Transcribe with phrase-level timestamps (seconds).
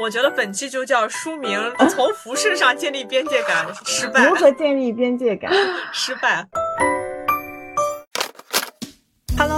[0.00, 4.26] 我觉得本期就叫书名： 从服饰上建立边界感失败。
[4.26, 5.52] 如何建立边界感？
[5.92, 6.46] 失败。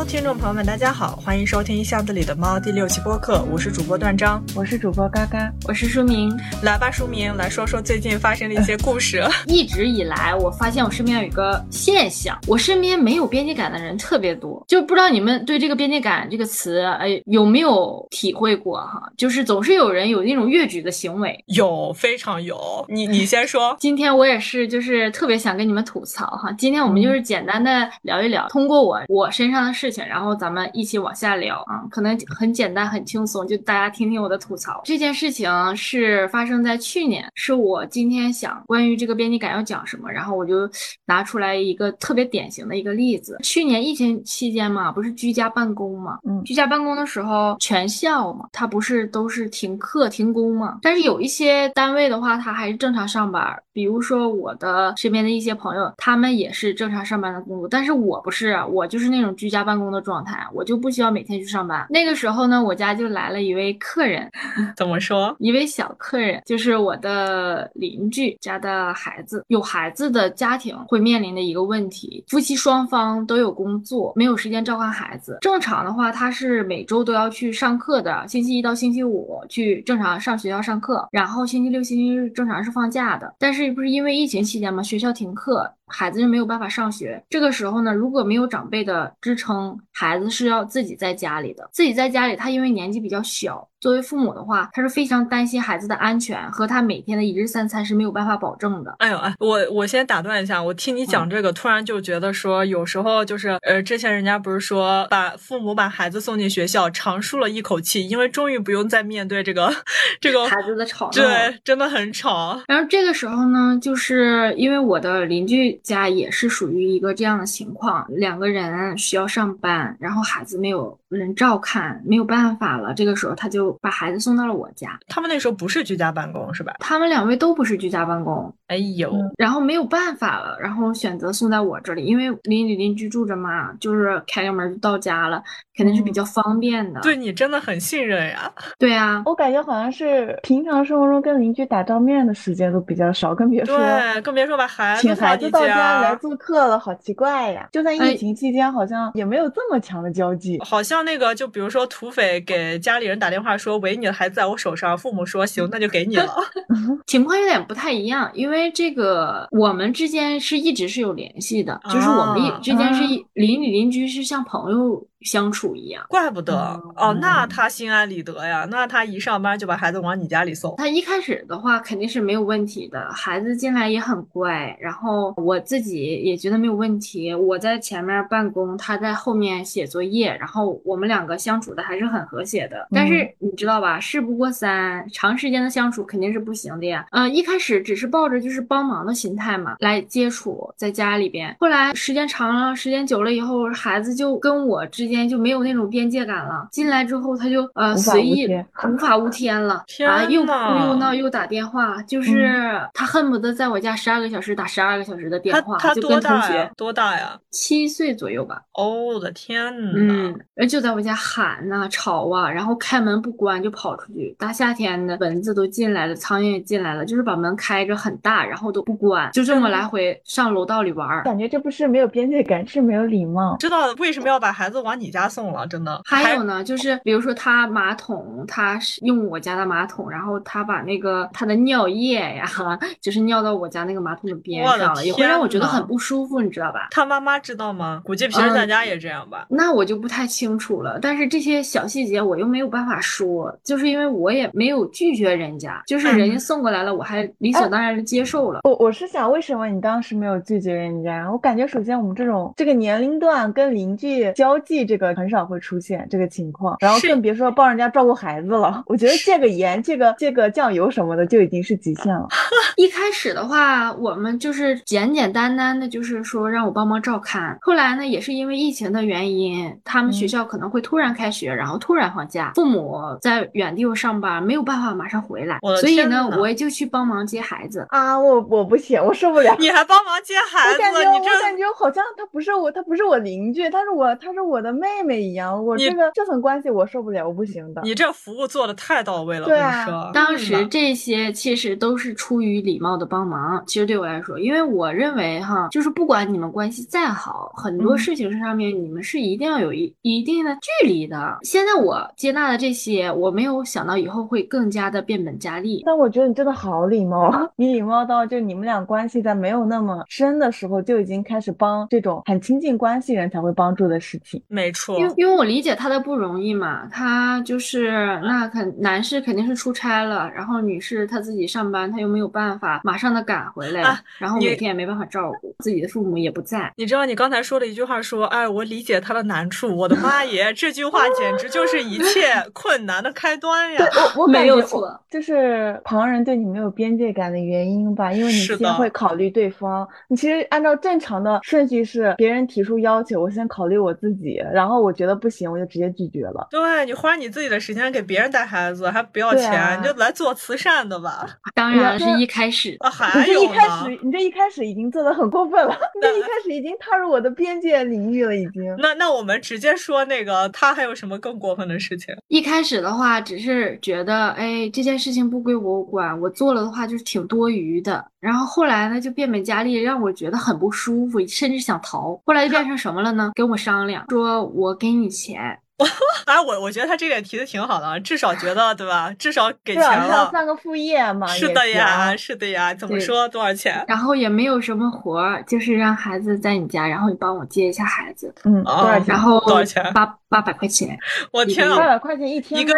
[0.02, 6.36] Hello，听众朋友们，大家好，欢迎收听《巷子里的猫》第六期播客，我是主播段章，我是主播嘎嘎，我是书明。
[6.60, 9.22] 来吧，书明，来说说最近发生的一些故事。
[9.46, 19.08] 一直以来，我发现我身边有一个现象，我身边没有边界感的人特别多，就不知道你们对这个边界感这个词，哎，有没有体会过哈？
[19.16, 22.84] 就是总是有人有那种越矩的行为，有，非常有。
[22.88, 23.76] 你你先说。
[23.78, 26.50] 今天我也是，就是特别想跟你们吐槽哈。
[26.58, 29.72] 今天我们就是简单的聊一聊，通过我我身上的。
[29.82, 34.80] 事情，然后咱们一起往下聊啊，可能很简单很轻松，就大家听听我的吐槽。
[34.84, 40.68] 这件事情是发生在去年，是我今天想关于这个编辑感要讲什么，然后我就
[41.04, 43.38] 拿出来一个特别典型的一个例子。
[43.42, 53.42] 去年疫情期间嘛，不是居家办公嘛，嗯，居家办公的时候，全校嘛，它不是都是停课停工嘛，但是有一些单位的话，它还是正常上班。
[53.74, 61.86] 比如说我的身边的一些朋友，他们也是正常上班的工作，但是我不是，我就是那种居家办公的状态，我就不需要每天去上班。
[61.90, 64.30] 那个时候呢，我家就来了一位客人，
[64.76, 65.34] 怎么说？
[65.38, 69.42] 一位小客人，就是我的邻居家的孩子。
[69.48, 75.38] 有孩子的家庭会面临的一个问题，夫妻双方都有工作，没有时间照看孩子。
[75.40, 83.72] 正常的话，他是每周都要去上课的，星期一到星期五去正常上学校上课，然后星期六、星期日正常是放假的，但是。
[83.72, 84.82] 不是因为疫情期间嘛？
[84.82, 85.72] 学校停课。
[85.92, 91.68] 孩子就没有办法上学，这个时候呢，如果没有长辈的支撑，孩子是要自己在家里的。
[91.70, 98.94] 自己在家里，他因为年纪比较小，作为父母的话，他是非常担心孩子的安全和他每天的一日三餐是没有办法保证的。
[98.98, 109.74] 哎呦哎，我我先打断一下，我听你讲这个，突然就觉得说，有时候就是呃，之前人家不是说把父母把孩子送进学校，长舒了一口气，因为终于不用再面对这个
[110.20, 112.62] 这个孩子的吵闹，对，真的很吵。
[112.68, 115.72] 然后这个时候呢，就是因为我的邻居。
[115.82, 122.92] 家也是属于一个这样的情况，两个人需要上班，然后孩子没有人照看，没有办法了。
[122.94, 124.98] 这个时候他就把孩子送到了我家。
[125.08, 126.74] 他们那时候不是居家办公是吧？
[126.80, 128.52] 他们两位都不是居家办公。
[128.68, 135.42] 哎呦，然后没有办法了，然后选择送在我这里，因为邻里邻居住着嘛，就是开个门就到家了，
[135.76, 137.00] 肯定是比较方便的。
[137.00, 138.52] 对你真的很信任呀。
[138.78, 147.68] 对啊，我感觉好像是平常生活中跟邻居打照面的时间都比较少，更别说对，更别说把孩子请孩子到家来做客了，好奇怪呀！
[147.72, 150.58] 就在疫情期间，好像也没有这么强的交际。
[150.64, 156.28] 好像那个，就比如说土匪给家里人打电话说：“喂，你的孩子在我手上。”父母说：“行，那就给你了。
[157.06, 165.06] ”情况有点不太一样，因为这个我们之间是一直是有联系的，就是我们之间是邻里邻居，是像朋友。
[165.24, 166.54] 相处一样，怪不得
[166.96, 168.66] 哦，那他心安理得呀。
[168.70, 170.74] 那他一上班就把孩子往你家里送。
[170.76, 177.34] 他一开始的话肯定是没有问题的，孩子进来也很乖，然后我自己也觉得没有问题。
[177.34, 182.88] 我在前面办公，他在后面写作业，然后我们两个相处的还是很和谐的。
[182.90, 187.06] 但是你知道吧，事不过三，长时间的相处肯定是不行的呀。
[187.12, 191.54] 嗯，一开始只是抱着就是帮忙的心态嘛来接触，在家里边。
[191.60, 195.11] 后来时间长了，时间久了以后，孩子就跟我之间。
[195.14, 196.66] 间就没有那种边界感了。
[196.72, 198.46] 进来之后，他就呃随意
[198.88, 200.50] 无法无天了 啊，又哭
[200.86, 205.76] 又闹又打电话，就是他恨不得在我家十二个小时打十二个小时的电话。
[205.78, 206.70] 他多大呀？
[206.76, 207.38] 多大呀？
[207.50, 208.62] 七岁左右吧。
[208.72, 209.92] 哦，我的天呐！
[209.94, 214.34] 嗯，就在我家喊呐吵啊，然后开门不关就跑出去。
[214.38, 221.22] 大夏天的，蚊子都进来了，苍蝇也进来了，就是把门开着很大，然后都不关，就这么来回上楼道里玩。
[221.24, 223.56] 感觉这不是没有边界感，是没有礼貌。
[223.58, 224.92] 知道为什么要把孩子往？
[225.01, 226.00] 你家送了，真的。
[226.04, 232.46] 还有呢，就是比如说他马桶，他是用我家的马桶，然后他把那个他的尿液呀，
[233.00, 236.88] 就是尿到我家那个马桶的边上了，也会让我觉得很不舒服，你知道吧？
[236.90, 238.02] 他妈妈知道吗？
[238.04, 239.46] 估计平时在家也这样吧。
[239.48, 240.98] 那我就不太清楚了。
[241.00, 248.60] 但是这些小细节我又没有办法说，就是因为我也没有拒绝人家，就是人家送过来了，我还理所当然的接受了。
[248.64, 251.30] 我我是想，为什么你当时没有拒绝人家？
[251.30, 254.82] 我感觉首先我们这种这个年龄段跟邻居交际。
[254.92, 258.84] 这个很少会出现这个情况，然后更别说帮人家照顾孩子了。
[258.86, 262.28] 我觉得戒个盐、戒个戒个酱油什么的就已经是极限了。
[262.76, 267.56] 一开始的话，我们就是简简单单的，就是说让我帮忙照看。
[267.62, 277.86] 后来呢，也是因为疫情的原因，他们学校可能会突然开学，然后突然放假，父母在远地方上班，没有办法马上回来，所以呢，我也就去帮忙接孩子。
[277.88, 279.56] 啊，我我不行，我受不了。
[279.58, 280.74] 你还帮忙接孩子？
[280.74, 285.64] 我感觉你我感觉好像他不是我，他不是我邻居，他是我，他是我的妹妹妹一样。
[285.64, 287.82] 我这个这层关系我受不了，我不行的。
[287.84, 290.10] 你这服务做的太到位了，对啊。
[290.12, 293.62] 当时这些其实都是出于礼貌的帮忙。
[293.64, 301.38] 其实对我来说，因为我认为哈，就是不管你们关系再好，很多事情上面你们是一定要有一一定的距离的。
[301.42, 305.82] 现在我接纳的这些，我没有想到以后会更加的变本加厉。
[305.86, 314.42] 但我觉得你真的好礼貌，你礼貌到就你们俩关系在没有那么深的时候就已经开始帮这种很亲近关系人才会帮助的事情。
[314.48, 317.90] 没错，因为因为我理解他的不容易嘛，他就是
[318.22, 323.82] 那肯男士肯定是出差了，然后女士她自己上班，她又没有办法马上的赶回来，
[324.18, 326.72] 然后每天也没办法照顾自己的父母也不在。
[326.76, 333.84] 你知道你刚才说的一句话说，哎，我理解他的难处，我的妈耶，这句话简直就是一切 困难的开端呀！
[334.16, 339.88] 我 我没有错，就是旁人对你没有边界感的原因吧，因为你先会考虑对方。
[340.08, 346.46] 你其实按照正常的顺序是，别人提出要求，我先考虑我自己，然后我觉得不行，我就直接拒绝了。
[346.50, 351.26] 对你花你自己的时间给别人带孩子还不要钱，啊、你就来做慈善的吧。
[351.54, 358.74] 当然是一开始，啊、还有一开始，你这一开始已经做的很过分了， 你这一开始已经踏入我的边界领域了，已经。
[358.78, 362.14] 那那我们直接说那个他还有什么更过分的事情？
[362.28, 368.04] 一开始的话，只是觉得哎这件事情不归我管，我做了的话就是挺多余的。
[368.22, 372.16] 然后后来呢，就变本加厉，让我觉得很不舒服，甚至想逃。
[372.24, 373.32] 后来就变成什么了呢？
[373.34, 375.58] 跟我商量，说我给你钱。
[376.26, 379.12] 哎，我我觉得他这点提的挺好的，至少觉得对吧？
[379.18, 381.26] 至少给钱了，算个副业嘛。
[381.26, 382.72] 是的呀，是的呀。
[382.72, 383.28] 怎么说？
[383.28, 383.84] 多少钱？
[383.88, 388.32] 然后也没有什么活儿，就是让孩子在你家，然后你帮我接一下孩子。
[388.44, 389.06] 嗯，多少钱？
[389.08, 389.92] 然后多少钱？
[389.92, 390.96] 八八百块钱。
[391.32, 391.76] 我天啊！
[391.76, 392.72] 八百块钱一天 一个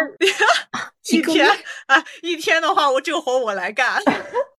[1.11, 1.47] 一天
[1.87, 2.03] 啊！
[2.23, 4.01] 一天的话，我这个活我来干。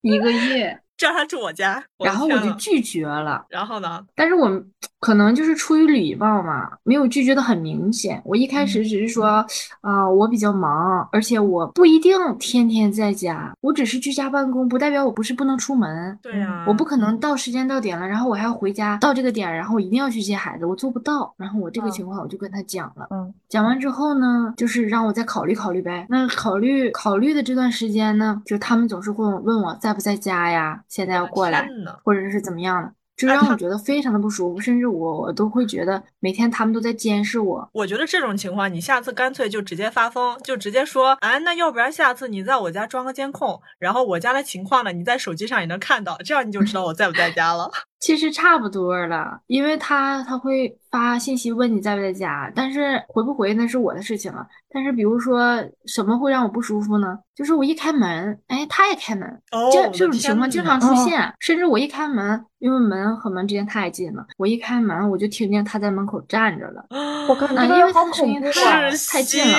[0.03, 0.79] 一个月。
[0.97, 3.45] 叫他住我家， 然后我就拒绝了。
[3.49, 4.05] 然后呢？
[4.15, 4.51] 但是我
[5.01, 8.21] 可能就是出于礼貌嘛，没有拒绝的很明显。
[8.25, 9.27] 我一开始只是说，
[9.81, 16.19] 啊、呃，我比较忙，而且我不一定天天在家，我只是居家办公，不代表我不是不能出门。
[16.23, 21.33] 对呀、啊，我不可能到时间到点了，然后我还要回家，到这个点，然后我一定要去接孩子，我做不到。
[21.37, 26.07] 然后我这个情况我就跟他讲了，嗯，讲完之后呢，就是让我再考虑考虑呗。
[26.09, 31.69] 那考虑考虑的这段时间呢，就他们总是会问我在不在家呀，现在要过来。
[32.05, 37.69] 或者是怎么样的，就让我觉得非常的不舒服，甚至我我都会觉得每天他们都在监视我。
[37.73, 47.71] 我觉得这种情况，你下次干脆就直接发疯，就直接说，哎，那要不然下次你在我家装个监控，然后我家的情况呢，你在手机上也能看到，这样你就知道我在不在家了。
[47.99, 54.47] 其实差不多了，因为他他会发信息问你在不在家，但是回不回那是我的事情了。
[54.71, 57.19] 但是比如说什么会让我不舒服呢？
[57.35, 61.23] 就是我一开门，哎，他也开门，哦、这这种情况经常出现。
[61.23, 66.85] 哦、甚至我一开门，因为门和门之间太近了，我一开门我就听见他在门口站着了。
[67.29, 69.59] 我靠，啊，因为他的声音太太近了，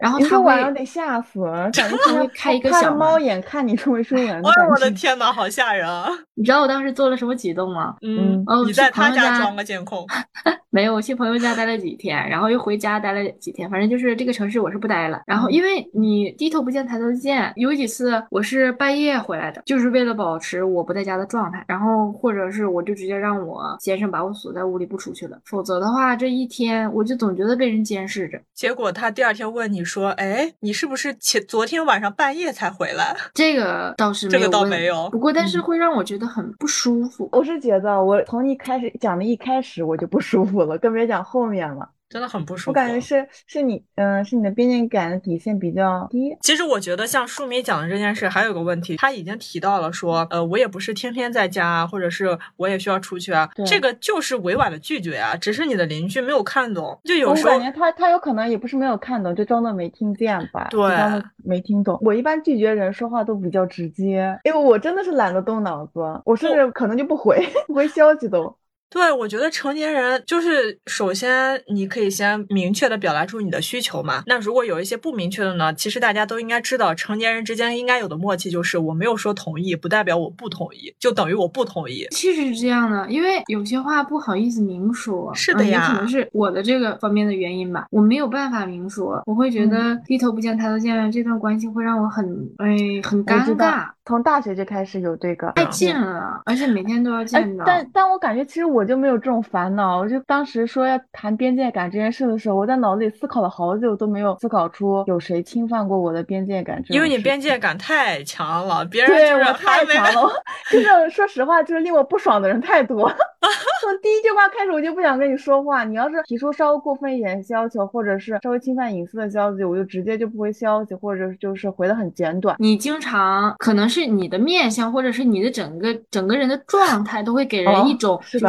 [0.00, 4.28] 然后他会晚上得吓死了，感觉他会开一 个小猫眼看你出没出门。
[4.28, 6.08] 哎，我的天呐，好吓人啊！
[6.34, 7.96] 你知道我当时做了什么举动吗？
[8.02, 10.06] 嗯，哦，你在他家装个监控？
[10.72, 15.20] 没有，我去朋友家待了几天，然后又回家待了几天，反正就是这个城市我是不待了。
[15.26, 28.40] 然后因为你低头不见抬头见，有几次我是半夜回来的，就是为了保持我不在家的状态，然后或者是我就直接让我先生把我锁在屋里不出去了，否则的话这一天我就总觉得被人监视着。
[28.54, 37.28] 结果他第二天问你说：“哎，你是不是前昨天晚上半夜才回来？”这个倒是这个倒没有，不过但是会让我觉得很不舒服。
[37.32, 41.90] 我是觉得我从一开始讲的一开始我就不舒服了，更别讲后面了。
[42.10, 46.36] 真的很不舒服，我感觉是是你，嗯、呃，是你的边界感的底线比较低。
[46.40, 61.96] 其实我觉得像舒米讲的这件事，还有个问题，他已经提到了说，呃，我也不是天天在家，或者是我也需要出去啊，这个就是委婉的拒绝啊，只是你的邻居没有看懂，就有时候我感觉他他有可能也不是没有看懂，就装作没听见吧，对，装作没听懂。
[62.02, 68.56] 我一般拒绝人说话都比较直接，因为我真的是懒得动脑子，我甚至可能就不回， 不回消息都。
[68.90, 74.24] 对，我觉得成年人就是首先你可以先明确的表达出你的需求嘛。
[74.26, 82.06] 那如果有一些不明确的呢，其实大家都应该知道，成年人之间应该有的默契就是我没有说同意，不代表我不同意，就等于我不同意。
[82.10, 85.32] 其实是这样的，因为有些话不好意思明说。
[85.34, 92.24] 是的呀，可能是我的这个方面的原因吧，我没有办法明说，我会觉得低头不见抬头见，这段关系会让我很
[92.58, 93.88] 哎很尴尬。
[94.06, 97.64] 从大学就开始有这个太近了，而且每天都要见到。
[97.64, 99.98] 但但我感觉其实我就没有这种烦恼。
[99.98, 106.82] 我就当时说要谈边界感这件事的时候，我在脑子里思考了好久，都没有思考出有谁侵犯过我的边界感。
[106.88, 110.32] 因为你边界感太强了，别人对我太强了。
[110.72, 113.08] 就是说实话，就是令我不爽的人太多。
[113.80, 115.84] 从第一句话开始，我就不想跟你说话。
[115.84, 122.56] 你要是提出稍微过分一点要求，或者是稍微侵犯隐私的消息，我就直接就不回消息，或者就是回的很简短。
[122.58, 124.00] 你经常可能是。
[124.00, 128.46] 是你的面相，或者是你的整个整个人的状态，都会给人一种就是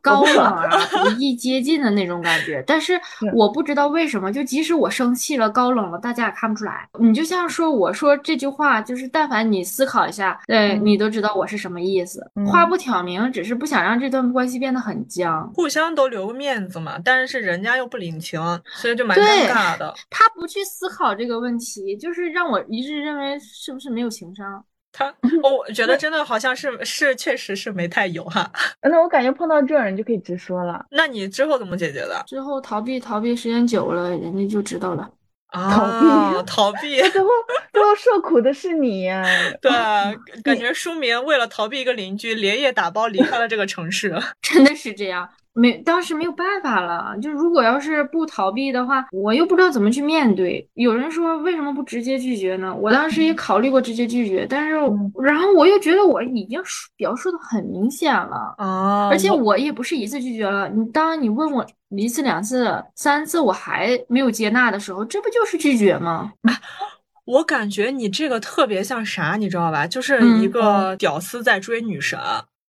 [0.00, 0.68] 高冷啊、
[1.04, 2.62] 不易接近的那种感觉。
[2.66, 3.00] 但是
[3.34, 6.88] 我不知道为什么，就即使我生气了、高冷了，大家也看不出来。
[6.98, 12.24] 你就像说我说这句话，就是但凡你思考一下，对你都知道我是什么意思。
[12.46, 16.98] 话不挑明，只是不想让这段关系变得很僵，互相都留个面子嘛。
[17.04, 19.94] 但是人家又不领情，所以就蛮尴尬的。
[20.10, 24.64] 他不去思考这个问题，就是让我一直认为是不是没有情商。
[24.92, 28.50] 他，我觉得真的好像是是，确实是没太有哈。
[28.82, 30.84] 那我感觉碰到这种人就可以直说了。
[30.90, 32.22] 那你之后怎么解决的？
[32.26, 35.08] 之后逃避逃避时间久了，人家就知道了。
[35.50, 37.28] 逃避逃避， 最后
[37.72, 39.24] 最后受苦的是你呀。
[39.62, 39.70] 对，
[40.42, 44.14] 感觉书明为了逃避一个邻居，连夜打包离开了这个城市。
[44.42, 45.26] 真的是这样。
[45.58, 47.16] 没，当时没有办法了。
[47.20, 50.66] 就如果要是不逃避的话，我又不知道怎么去面对。
[50.74, 52.72] 有人说为什么不直接拒绝呢？
[52.74, 54.76] 我当时也考虑过直接拒绝，但是
[55.20, 56.62] 然后我又觉得我已经
[56.96, 60.68] 表述的很明显了啊，而且我也不是一次拒绝了。
[60.68, 66.32] 你当你问我一次、两次、三次我还没有接纳的时候，这不就是拒绝吗？
[67.26, 69.86] 我感觉你这个特别像啥，你知道吧？
[69.86, 72.18] 就是一个屌丝在追女神。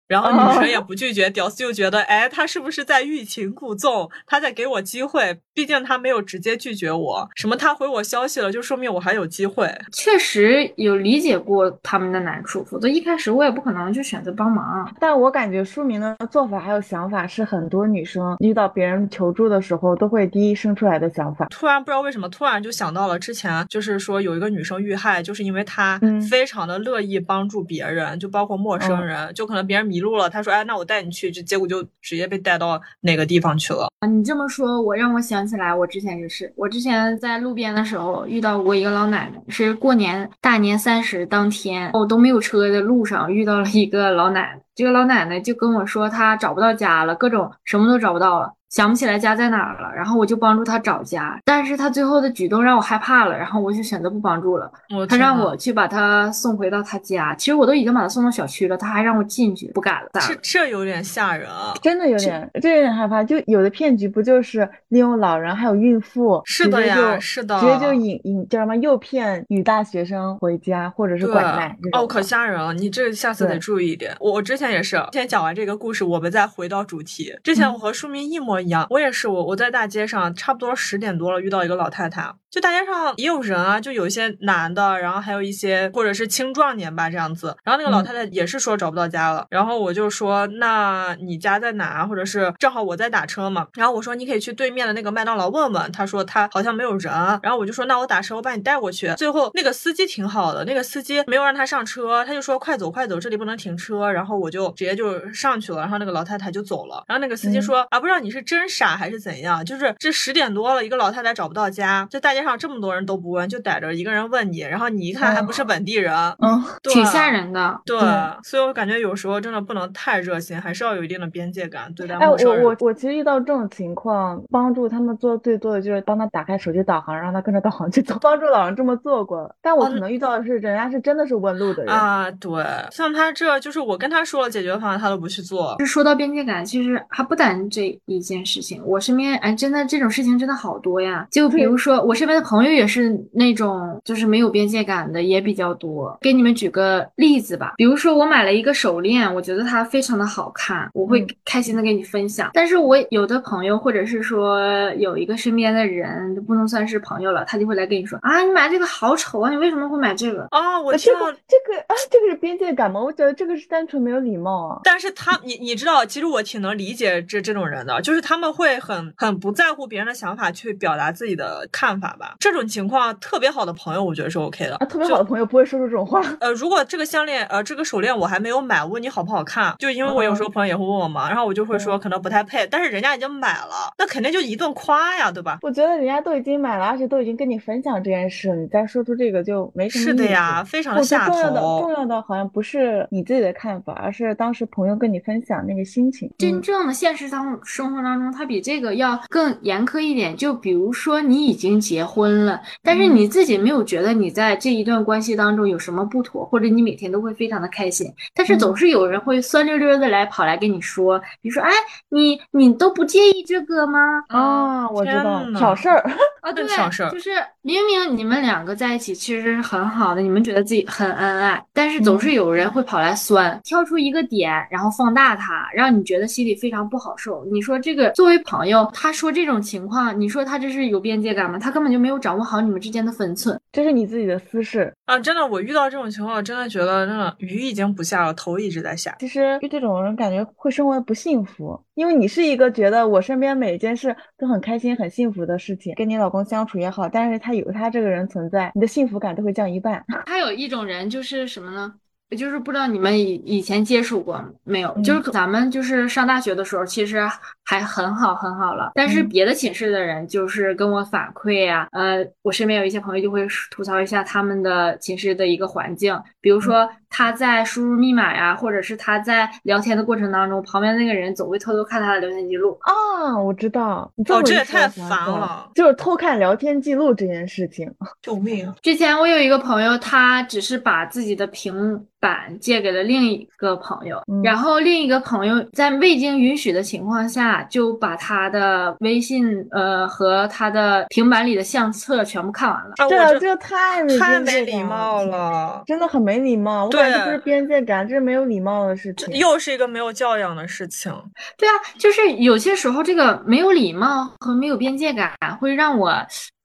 [0.08, 4.10] 然后女生也不拒绝，屌丝就觉得，哎，他是不是在欲擒故纵？
[4.26, 7.28] 他在给我机会，毕竟他没有直接拒绝我。
[7.36, 9.70] 什么他回我消息了，就说明我还有机会。
[9.92, 14.90] 确实有理解过他们的难处，否则一开始我也不可能去选择帮忙。
[14.98, 21.46] 但我感觉书明的做法还有想法是很多女生遇到别人求助的时候都会第一生出来的想法。
[21.50, 26.00] 突然不知道为什么，突然就想到了之前，就是说有一个女生遇害，就是因为她
[26.30, 29.97] 非常的乐意帮助别人，就包括陌生人，就可能别人迷。
[29.98, 34.06] 迷路了，他说：“哎，那我带你去。”就结果就直接被带到哪个地方去了啊！
[34.06, 44.60] 你这么说，我让我想起来，我之前就是，我之前在路边的时候遇到过一个老奶奶，是过年大年三十当天，我都没有车的路上遇到了一个老奶奶。
[44.76, 48.52] 这个老奶奶就跟我说，她找不到家了，各种什么都找不到了。
[48.70, 54.70] 想不起来家在哪儿了，然后我就帮助他找家，但是他最后的举动让我害怕了，然后我就选择不帮助了。
[55.08, 60.10] 他让我去把他送回到他家，其实我都已经把他送到小区了，他还让我进去，不敢了。
[60.20, 63.24] 这这有点吓人啊，真的有点，这有点害怕。
[63.24, 71.74] 就有的骗局不就是利用老人还有孕妇，是的呀，是的，直接就引引叫什么诱骗女大学生回家，或者是拐卖。
[71.92, 74.14] 哦，可吓人了，你这下次得注意一点。
[74.20, 77.34] 我我之前也是，先讲完这个故事，我们再回到主题。
[77.42, 78.57] 之前我和书明一模。
[78.60, 82.34] 一样，我也是我我在大街上，差不多十点多了，遇到一个老太太。
[82.50, 87.54] 就大街上也有人啊，就有一些男的，然后还有一些或者是青壮年吧这样子。
[87.62, 92.06] 然后那个老太太也是说找不到家了，然后我就说那你家在哪？
[92.06, 93.66] 或者是正好我在打车嘛。
[93.74, 95.92] 然后我说你可以去对面的那个麦当劳问问。
[95.92, 97.12] 他说他好像没有人。
[97.42, 99.12] 然后我就说那我打车，我把你带过去。
[99.14, 104.10] 最后那个司机挺好的，那个司机没有让他上车，他就说快走快走，这里不能停车。
[104.10, 107.04] 然后我就直接就上去了，然后那个老太太就走了。
[107.06, 113.18] 然后那个司机说啊，不知道你是真傻还是怎样，就是这十点多了，一个老太太找不到家，就大街上这么多人都。
[113.18, 117.80] 不问就逮着一个人问你，然后你一看还不是本地人，嗯，挺吓人的。
[117.84, 117.98] 对，
[118.44, 122.60] 所以我感觉有时候真的不能太热心，还是要有一定的边界感对待陌生人。
[122.60, 128.16] 哎，我我我其实遇到这种情况，帮助他们做最多的就是帮他打开手机导航，让他跟着导航去走。
[128.22, 132.30] 帮助老人这么做过，但我可能遇到的是人家是真的是问路的人啊。
[132.30, 135.74] 对，像他这就是我跟他说了解决方案，他都不去做。
[135.80, 138.80] 就说到边界感，其实还不单这一件事情。
[138.86, 141.26] 我身边哎，真的这种事情真的好多呀。
[141.32, 142.38] 就比如说我身边。
[142.38, 146.14] 边的朋友也是那种就是没有边界感的也比较多。
[146.20, 152.50] 给你们举个例子吧，比如说我买了一个手链，我觉得它非常的好看，我会开心的跟你分享。
[152.52, 154.60] 但是我有的朋友或者是说
[154.98, 160.78] 有一个身边的人就，不能算是朋友了，他就会来跟你说啊，你买这个好丑啊，你为什么会买这个啊？
[160.78, 163.00] 我这个这个啊，这个是边界感吗？
[163.00, 164.80] 我觉得这个是单纯没有礼貌啊。
[164.84, 172.34] 但是他你你知道，其实我挺能理解这这种人的，就是他们会很很不在乎别人的想法去表达自己的看法吧。
[172.40, 174.76] 这种情况，特别好的朋友，我觉得是 OK 的。
[174.76, 176.20] 啊，特别好的朋友不会说出这种话。
[176.40, 185.58] 呃，如果这个项链呃这个手链我还没有买，问你好不好看，就因为我有时候朋友也会问我嘛，然后我就会说可能不太配，但是人家已经买了，那肯定就一顿夸呀，对吧？
[185.62, 190.10] 我觉得人家都已经买了，而且都已经跟你分享这件事，你再说出这个就没什么意思。
[190.10, 191.32] 是的呀，非常的下头。
[191.34, 196.30] 重要的重要的好像不是你自己的看法，而是当时朋友跟你分享那个心情。
[196.38, 200.36] 真正的现实当生活当中，它比这个要更严苛一点。
[200.36, 211.70] 就比如说你已经结婚了，但是你自己没有觉得你在这一段关系当中有什么不妥，或者你每天都会非常的开心，但是总是有人会酸溜溜的来跑来跟你说，比如说，哎，
[212.08, 214.00] 你你都不介意这个吗？
[214.28, 215.98] 啊，我知道，挑事儿
[216.40, 216.66] 啊， 对，
[217.10, 217.30] 就是
[217.62, 227.44] 明明你们两个在一起其实是很好的，你们觉得自己很恩爱，但是总是有人会跑来酸，挑出一个点，然后放大它，让你觉得心里非常不好受。
[227.52, 231.58] 你说这个作为朋友，他说这种情况，你说他这是有边界感吗？
[231.58, 235.18] 他根本就没有掌握好你们之间的分寸，这是你自己的私事啊！
[235.18, 239.16] 真的，我遇到这种情况，真的觉得真的雨已经不下了，头一直在下。
[239.18, 250.04] 其实遇这种人，感觉会生活的不幸福，因为你是一个觉得我身边每一件事都很开心、很幸福的事情，跟你老公相处也好，但是他有他这个人存在，你的幸福感都会降一半。
[250.26, 251.94] 还有一种人就是什么呢？
[252.36, 254.94] 就是不知道你们以以前接触过没有？
[255.02, 257.22] 就是咱们就是上大学的时候，其实
[257.64, 258.92] 还很好很好了。
[258.94, 272.78] 但是别的寝室的人就是跟我反馈呀，呃，我身边有一些朋友就会吐槽一下他们的寝室的一个环境，比如说他在输入密码呀，或者是他在聊天的过程当中，旁边那个人总会偷偷看他的聊天记录。
[272.82, 278.70] 啊，我知道，你哦，这也太烦了，就是偷看聊天记录这件事情，救命！
[278.82, 282.06] 之前我有一个朋友，他只是把自己的平。
[282.20, 292.94] 板借给了另一个朋友，然后另一个朋友在未经允许的情况下，就把他的微信呃和他的平板里的相册全部看完了。
[293.08, 296.86] 对啊这太太没礼貌了，真的很没礼貌。
[296.86, 301.12] 我感觉不是边界感，这是没有礼貌的事情，又是一个没有教养的事情。
[301.56, 306.14] 对啊，就是有些时候这个没有礼貌和没有边界感会让我。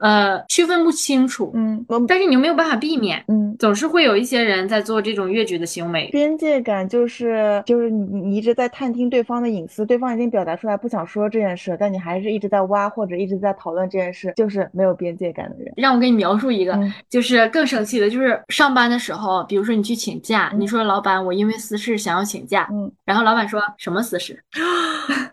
[0.03, 6.09] 呃，区分不清楚，嗯，但是你又没有办法避免，嗯，总是会有一些人在做这种越矩的行为。
[6.11, 15.73] 边界感就是就是你你一直在探听对方的隐私，对方已经表达出来不想说这件事，但你还是一直在挖或者一直在讨论这件事，就是没有边界感的人。
[15.77, 16.77] 让我给你描述一个，
[17.09, 24.43] 就是更生气的，就是上班的时候，比如说你去请假，你说老板，我因为私事想要请假，嗯，然后老板说什么私事？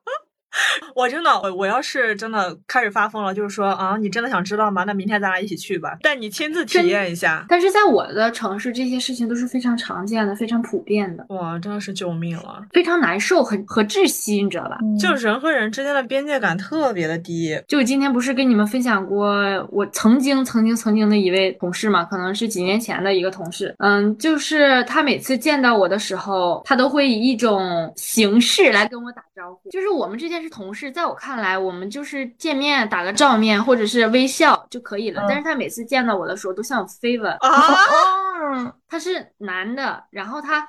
[0.95, 4.83] 我真的，我我要是真的开始发疯了，就是说啊，你真的想知道吗？
[4.85, 7.45] 那明天咱俩一起去吧，带你亲自体验一下。
[7.49, 11.25] 但是在我的城市，这些事情都是非常常见的，非常普遍的。
[11.29, 14.77] 哇，真的是救命了，非常难受，很和窒息，你知道吧？
[14.99, 17.59] 就人和人之间的边界感特别的低。
[17.67, 19.35] 就今天不是跟你们分享过
[19.71, 22.03] 我曾经、曾经、曾经的一位同事嘛？
[22.05, 23.73] 可能是几年前的一个同事。
[23.79, 30.91] 嗯，就是他每次见到我的时候，他都会以一种形式来跟我打招呼，就是我们之间是同事。
[30.91, 35.25] 在我看来，我们就是见面打个照面或者是微笑就可以了。
[35.27, 38.75] 但是他每次见到我的时候都向我飞吻啊！
[38.87, 40.67] 他是男的，然后他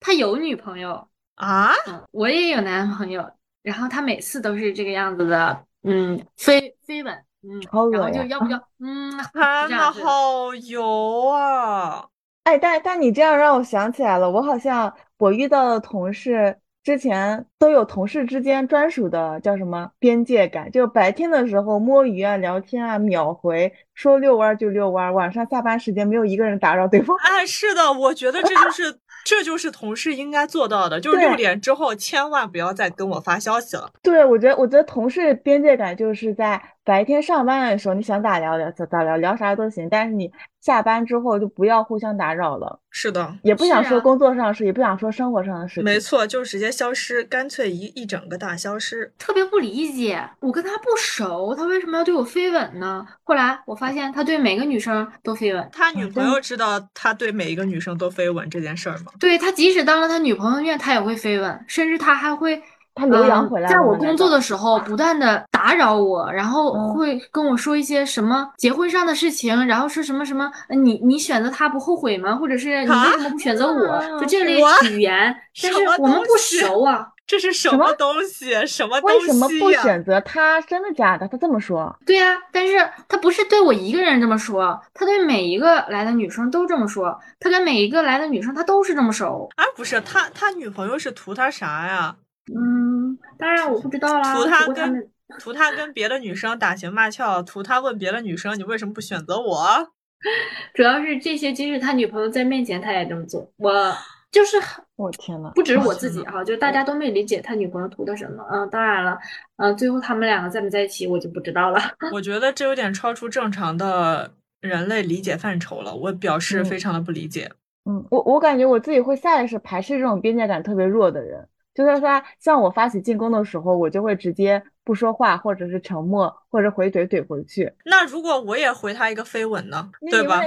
[0.00, 1.72] 他有女朋友啊，
[2.12, 3.28] 我也有男朋友，
[3.62, 7.12] 然后他每次都是这个样子的，嗯，飞飞吻，
[7.42, 7.60] 嗯，
[7.92, 12.06] 然后就要不要， 嗯，天呐，好油啊！
[12.44, 16.56] 哎，但但你这样让我想起来了，我好像我遇到的同事。
[16.88, 27.14] 之前都有同事之间专属的叫什么边界感，就白天的时候摸鱼啊、聊天啊、秒回，说遛弯就遛弯，晚上下班时间没有一个人打扰对方。
[27.22, 33.90] 哎，是的，我觉得这就是 这就是同事应该做到的，就是六点之后千万不要再跟我发消息了。
[34.02, 40.32] 对，我觉得我觉得同事边界感就是在白天上班的时候，你想咋聊聊咋聊，聊啥都行，但是你。
[40.60, 42.80] 下班之后就不要互相打扰了。
[42.90, 45.80] 是的，也不想说工作上的事，也不想说生活上的事。
[45.80, 49.12] 没错，就直接消失，干脆一一整个大消失。
[49.16, 53.06] 特别不理解，我跟他不熟，他为什么要对我飞吻呢？
[53.22, 55.70] 后来我发现他对每个女生都飞吻。
[55.72, 59.12] 他女朋友知道他对每一个女生都飞吻这件事儿吗？
[59.20, 62.60] 对他，即使当了他女朋友面，他也会飞吻，甚至他还会。
[62.98, 63.72] 他留洋回来了。
[63.72, 72.34] 在我工作的时候，不断的打扰我，然后会跟我说一些什么结婚上的事情，然后说什么什么，你你选择他不后悔吗？
[72.34, 74.18] 或者是你为什么不选择我？
[74.18, 77.08] 就这类语言，但是我们不熟啊。
[77.26, 78.66] 这是什么东西？
[78.66, 79.16] 什么东西？
[79.18, 80.58] 为什么不选择他？
[80.62, 81.28] 真的假的？
[81.28, 81.94] 他这么说。
[82.06, 87.14] 对呀，但是他不是对我一个人这么说，他对每一个来的女生都这么说。
[87.38, 89.46] 他跟每一个来的女生，他都是这么熟。
[89.56, 92.16] 啊，不是，他他女朋友是图他啥呀？
[92.54, 94.34] 嗯，当然我不知道啦。
[94.34, 99.92] 图他跟图他跟别的女生打情骂俏，图他问别的女生你为什么不选择我？
[100.74, 103.50] 主要是这些，即使他女朋友在面前，他也这么做。
[103.56, 103.94] 我。
[104.30, 104.58] 就是，
[104.96, 108.44] 我天呐，不只是我自己哈，就大家都没理解他女朋友图的什么。
[108.52, 109.18] 嗯，当然了，
[109.56, 111.80] 嗯，最后他们两个在没在一起，我就不知道了。
[112.12, 114.30] 我觉得这有点超出正常的
[114.60, 117.50] 人类理解范畴了，我表示非常的不理解。
[117.86, 121.48] 嗯，我我感觉我自己会下意识排斥这种边界感特别弱的人，
[121.86, 127.72] 就是说向我发起进攻的时候，我就会直接不说话，或者是沉默，或者回怼怼回去。
[127.84, 129.88] 那如果我也回他一个飞吻呢？
[130.10, 130.42] 对吧？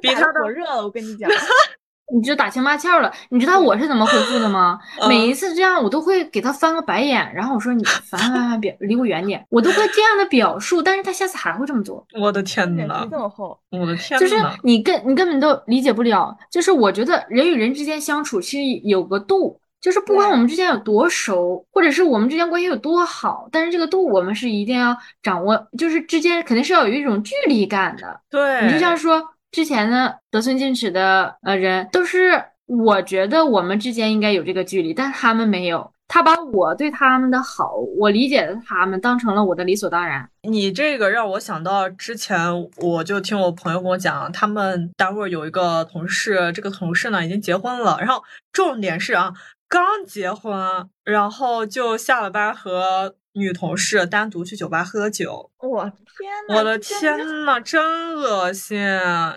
[0.00, 1.30] 别他火热了，我跟你讲。
[2.12, 4.80] 你就打情骂俏了，你知道我是怎么回复的吗？
[5.08, 12.04] 每一次这样，我都会给他翻个白眼，然后我说你烦烦烦，别离我远点，我都会这样的表述，但是他下次还会这么做。
[12.18, 16.36] 我的天呐，这么厚，我的天， 就是你根你根本都理解不了。
[16.50, 28.20] 就是我觉得人与人之间相处其实有个度，就是不管我们之间有多熟，或者是我们之间关系有多好，但是这个度我们是一定要掌握，就是之间肯定是要有一种距离感的。
[28.28, 29.26] 对，你就像说。
[29.52, 35.92] 之前的得寸进尺的呃人，都是我觉得我们之间应该有这个距离，但他们没有。
[36.06, 40.28] 他把我对他们的好，我理解的他们当成了我的理所当然。
[40.42, 42.38] 你这个让我想到之前，
[42.76, 49.32] 我就听我朋友跟我讲，他们单位有一个同事，这个同事呢已经结婚了，然后重点是啊，
[49.70, 53.14] 刚结婚，然后就下了班和。
[53.34, 55.92] 女同事单独去酒吧喝酒，我天
[56.48, 56.56] 呐！
[56.56, 57.80] 我的天呐，真
[58.16, 58.76] 恶心！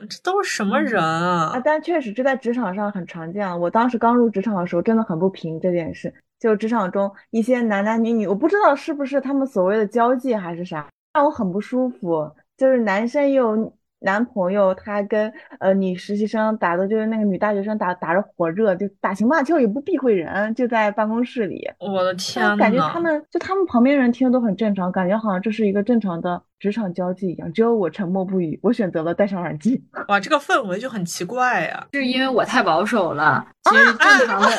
[0.09, 1.61] 这都是什么人啊？
[1.63, 3.47] 但确实这在职场上很常见。
[3.59, 6.11] 我当时刚入职场的时候，真的很不平这件事。
[6.39, 12.35] 就职场中一些男男女女，我不知道是不是他们所谓的交际还是啥，让我很不舒服。
[12.57, 13.71] 就是男生又。
[14.03, 21.67] 男朋友他跟呃女实习生打的，就是那个女大学生打打着火热，就打情骂俏也不避讳人，就在办公室里。
[21.79, 27.51] 我的天感觉他们就他们旁边人听都很正常，感觉好像这是一个正常的职场交际一样。
[27.53, 29.83] 只有我沉默不语，我选择了戴上耳机。
[30.09, 31.87] 哇，这个氛围就很奇怪呀。
[31.93, 34.49] 是因为我太保守了，其实正常的。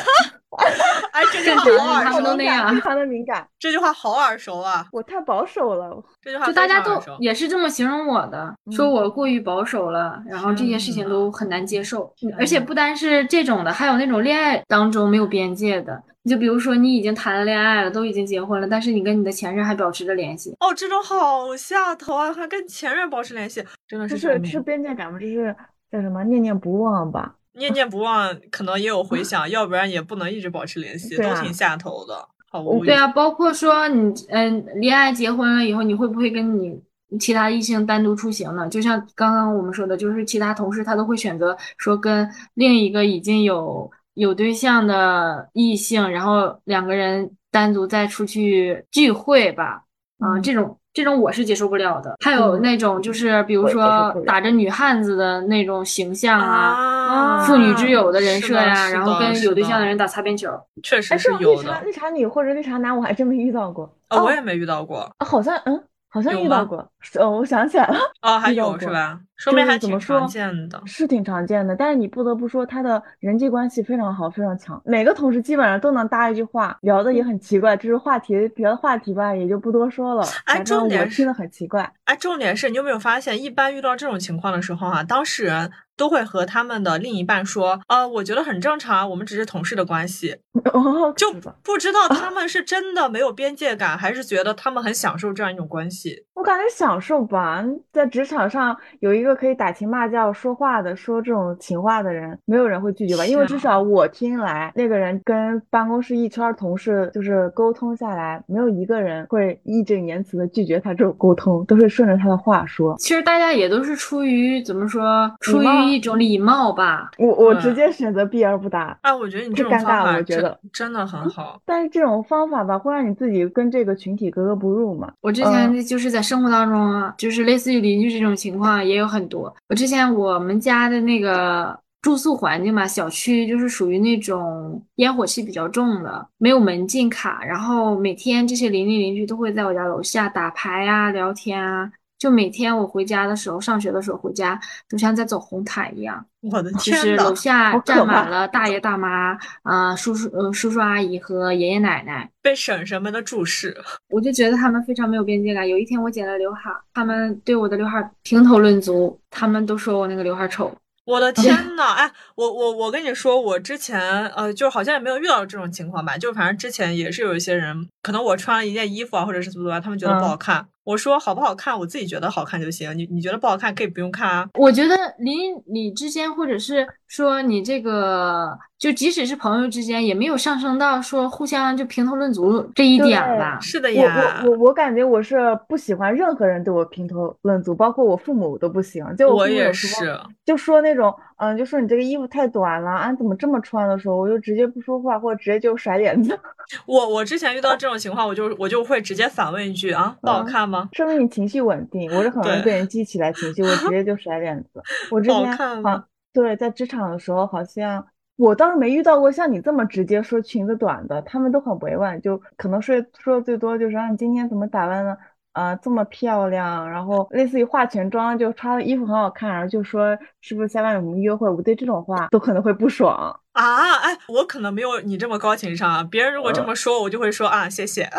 [1.11, 3.47] 哎，这句话好耳熟，非常的敏感。
[3.59, 4.85] 这句话好耳熟啊！
[4.91, 6.03] 我太保守了。
[6.21, 12.13] 这句话就大家都也是这么形容我的，说我过于保守了，然后这些事情都很难接受。
[12.37, 16.03] 而且不单是这种的，还有那种恋爱当中没有边界的。
[16.23, 20.55] 你就比如说，你已经谈了恋爱了，都已经结婚了，但是你跟你的前任还保持着联系。
[20.59, 22.33] 哦，这种好下头啊！
[22.33, 25.19] 还跟前任保持联系，真的是是是边界感吗？
[25.19, 25.55] 这是
[25.91, 26.23] 叫什么？
[26.23, 27.35] 念念不忘吧。
[27.57, 32.27] 念念不忘，可能也有回响，要不然也不能一直保持联系，都挺下头的。
[32.49, 32.87] 好无语。
[32.87, 36.79] 对啊，包括说你，嗯，恋爱结婚了以后，你会不会跟你
[37.19, 38.67] 其他异性单独出行呢？
[38.69, 49.83] 就像刚刚我们说的，就是其他同事他都会选择说跟另一个已经有有对象的异性，然后两个人单独再出去聚会吧。
[50.19, 50.79] 啊，这种。
[50.95, 60.49] 这种我是接受不了的，还有那种就是比如说打着女汉子的那种形象啊，妇女之友的人设呀，然后跟有对象的人打擦边球，
[60.81, 61.81] 确实是有的。
[61.83, 63.93] 绿茶女或者绿茶男，我还真没遇到过。
[64.09, 65.13] 哦，我也没遇到过。
[65.19, 65.83] 好像嗯。
[66.07, 66.77] 好像遇到过，
[67.19, 69.19] 哦，我想起来了，哦，还有是吧？
[69.37, 71.75] 说明还挺常见的，是挺常见的。
[71.75, 74.81] 但是你不得不说，他的人际关系非常好，非常强。
[74.85, 77.75] 每个同事基本上都能搭一句话，聊的也很奇怪。
[77.75, 80.25] 就是话题，别的话题吧，也就不多说了。
[80.45, 81.91] 哎，重点听的很奇怪。
[82.05, 85.71] 哎，重点是你有没有发现，一般遇到这种情况的时候，啊，当事人。
[85.97, 90.35] 都会和他们的另一半说，呃，我觉得很正常，我们只是同事的关系，
[91.15, 91.31] 就
[91.63, 96.25] 不知道他 们是真的没有边界感，还是觉得他们很享受这样一种关系。
[96.33, 103.25] 我感觉享受吧，在职场上有一个可以打情骂俏说话的，说这种情话的人，没有人会拒绝吧？
[103.25, 112.95] 因为至少我听来，那个人跟办公室一圈同事就是沟通下来，没有一个人会义正言辞的拒绝他这种沟通，都是顺着他的话说。
[112.97, 115.65] 其实大家也都是出于怎么说，出于。
[115.85, 118.97] 一种礼貌吧，我我直接选择避而不答。
[119.01, 121.61] 啊，我觉得你这尴尬，我觉得真的很好。
[121.65, 125.13] 但是这种方法吧，会让你自己跟这个群体格格不入嘛。
[125.21, 129.55] 我之前就是在生活当中啊，就是类似于邻居这种情况也有很很多。
[129.69, 131.79] 我之前我们家的那个。
[132.05, 141.91] 住宿环境嘛，小区就是属于那种烟火气比较重的，没有门禁卡，然后每天这些邻里邻居都会在我家楼下打牌啊、聊天啊。
[142.17, 146.25] 就每天我回家的时候，上学的时候回家，都像在走红毯一样。
[146.51, 153.75] 我的天就是楼下站满了大爷大妈啊、叔叔、呃叔叔阿姨和爷爷奶奶，被婶婶们的注视。
[154.09, 155.67] 我就觉得他们非常没有边界感。
[155.67, 160.75] 有一天我剪了刘海，他们对我的刘海评头论足，他们都说我那个刘海丑。
[161.05, 161.93] 我的天 呐！
[161.93, 166.17] 哎，我我我跟你说，我之前呃，就好像也没有遇到这种情况吧。
[166.17, 170.65] 就反正之前也是有一些人，可能我穿了一件衣服啊，或者是怎么怎么，他们觉得不好看。
[170.85, 172.95] 我说好不好看，我自己觉得好看就行。
[172.95, 174.47] 你你觉得不好看，可以不用看啊。
[174.53, 183.57] 我觉得邻里之间，或者是说你这个，就即使是朋友之间，也没有上升到说互相就评头论足这一点吧。
[183.61, 185.37] 是的呀，我我我感觉我是
[185.69, 189.05] 不喜欢任何人对我评头论足，包括我父母都不行。
[189.17, 196.37] 就我也是，就说那种嗯，就说你这个衣服太短了啊，怎么这么穿的时候，我就直接不说话，或者直接就甩脸子。
[196.85, 200.89] 我我之前遇到这种情况，我就我就会直接反问一句啊，不好看吗？
[200.91, 202.13] 说明你情绪稳定。
[202.13, 204.83] 我是很容易被人激起来情绪，我直接就 甩脸子。
[205.09, 206.03] 我之前好
[206.35, 215.17] 对，在职场的时候，好像我倒是没遇到过像你这么直接说裙子短的，他们都很委婉，就可能说说的最多就是啊，你今天怎么打扮的
[215.53, 216.91] 啊这么漂亮？
[216.91, 221.49] 然后类似于化全妆，就穿的衣服很好看，然后就说是不是下班有什么约会？
[221.49, 223.95] 我对这种话都可能会不爽啊！
[224.03, 228.09] 哎，我可能没有你这么高情商，别人如果这么说，我就会说啊，谢谢。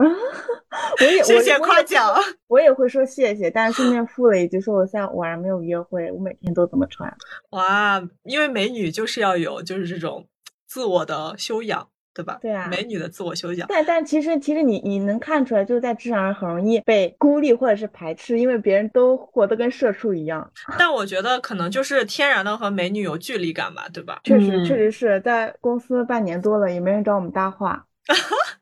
[0.00, 2.14] 我也谢谢夸奖，
[2.46, 7.14] 我也会说谢谢，但是顺便附了一句说我现在晚上没有约会，我每天都这么穿。
[7.50, 10.26] 哇，因为美女就是要有就是这种
[10.66, 12.38] 自我的修养，对吧？
[12.40, 13.66] 对啊，美女的自我修养。
[13.68, 20.50] 但但其实其实你你能看出来，就是在职场上很容易被孤立或者是排斥，因为别人都活得跟社畜一样。
[20.78, 24.20] 但我觉得可能就是天然的和美女有距离感吧，对吧？
[24.24, 27.86] 确实确实是在公司半年多了，也没人找我们搭话。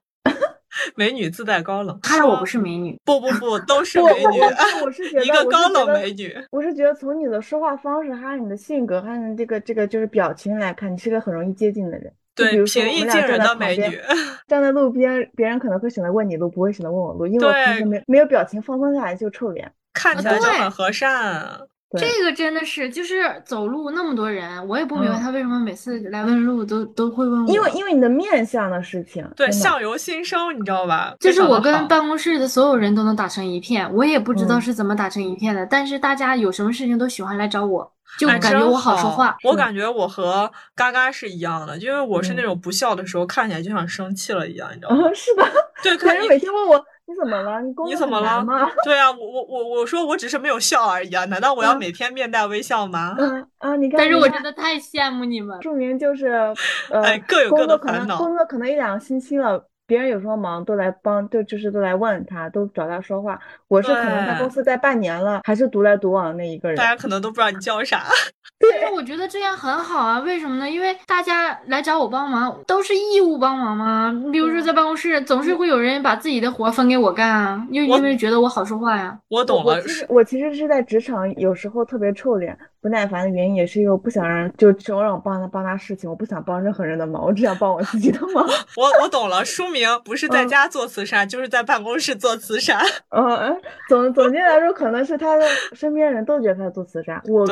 [0.96, 2.98] 美女自带高冷，看来我不是美女。
[3.04, 4.40] 不不不，都是美女。
[4.84, 6.36] 我是 觉得一个高冷美女。
[6.50, 12.12] 我是觉得从你的说话方式，还有你的性格，还有这个这个就是表情来看，你是个很容易接近的人。
[12.34, 14.00] 对，平易近人的美女。
[14.46, 21.60] 站在路边，别人可能会选择问你路，不会选择问我路，因为我平时没没有表情，放松下来就臭脸，看起来就很和善。
[21.96, 27.50] 这个真的是，就是走路那么多人，我也不明白他为什么每次来问路都都会问我。
[27.50, 31.14] 因为因为你的面相的事情，对，相由心生，你知道吧？
[31.18, 39.38] 就是我跟办公室的所有人都能打成一片，我也不知道是怎么打成一片的，但是大家有什么事情都喜欢来找我，就感觉我好说话。
[39.44, 45.10] 我感觉我和嘎嘎是一样的，因为我是那种不笑的时候看起来就像生气了一样，你知道吗？
[45.14, 45.48] 是吧，
[45.82, 46.84] 对，可是每天问我。
[47.08, 47.58] 你怎么了？
[47.62, 48.44] 你你怎么了？
[48.84, 51.24] 对啊，我我我我说我只是没有笑而已啊！
[51.24, 53.14] 难道我要每天面带微笑吗？
[53.18, 56.54] 嗯啊，你看，但是我真的太羡慕你们，证明就是
[56.90, 58.18] 呃，各有各的烦恼。
[58.18, 63.40] 工作可能一两个星期了，别人有时候忙都来帮，就就是都来问他，都找他说话。
[63.68, 66.76] 我是可能在公司待半年了，还是独来独往的那一个人。
[66.76, 68.04] 大家可能都不知道你叫啥。
[68.60, 70.68] 但是我觉得这样很好啊，为什么呢？
[70.68, 74.10] 因为大家来找我帮忙都是义务帮忙嘛。
[74.12, 79.18] 你比如说在办公室，总是会有人把自己的活分给我干啊，因为因为觉得我好说话呀。
[79.28, 79.74] 我懂了。
[79.74, 88.44] 我其实我其实是在职场有时候特别臭脸、不耐烦的原因，也是因为我不想让就总让我帮他帮他事情，我不想帮任何人的忙，我只想帮我自己的忙。
[88.76, 92.80] 我我懂了，书名不是在家做慈善，就是在办公室做慈善。
[93.10, 97.20] 嗯，总总结来说，可能是他的身边人都觉得他做慈善。
[97.26, 97.46] 我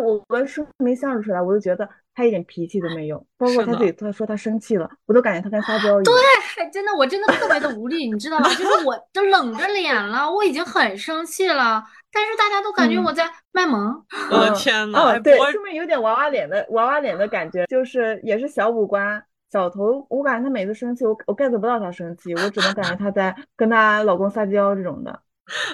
[0.00, 6.04] 我跟书明相处出来，我就觉得他一点脾气都没有，包括他自己他说他生气了，我都感觉他跟撒娇一样。
[6.04, 8.48] 对，真的，我真的特别的无力，你知道吗？
[8.50, 14.02] 就是我都冷着脸了，我已经很生气了，但是大家都感觉我在卖萌。
[14.30, 20.06] 我的天呐，对，说明有点娃娃脸的娃娃脸的感觉，就是也是小五官、小头。
[20.08, 25.20] 我感觉她每次生气，我我 get 不到她生气，我只能感觉她在 跟她老公撒娇这种的。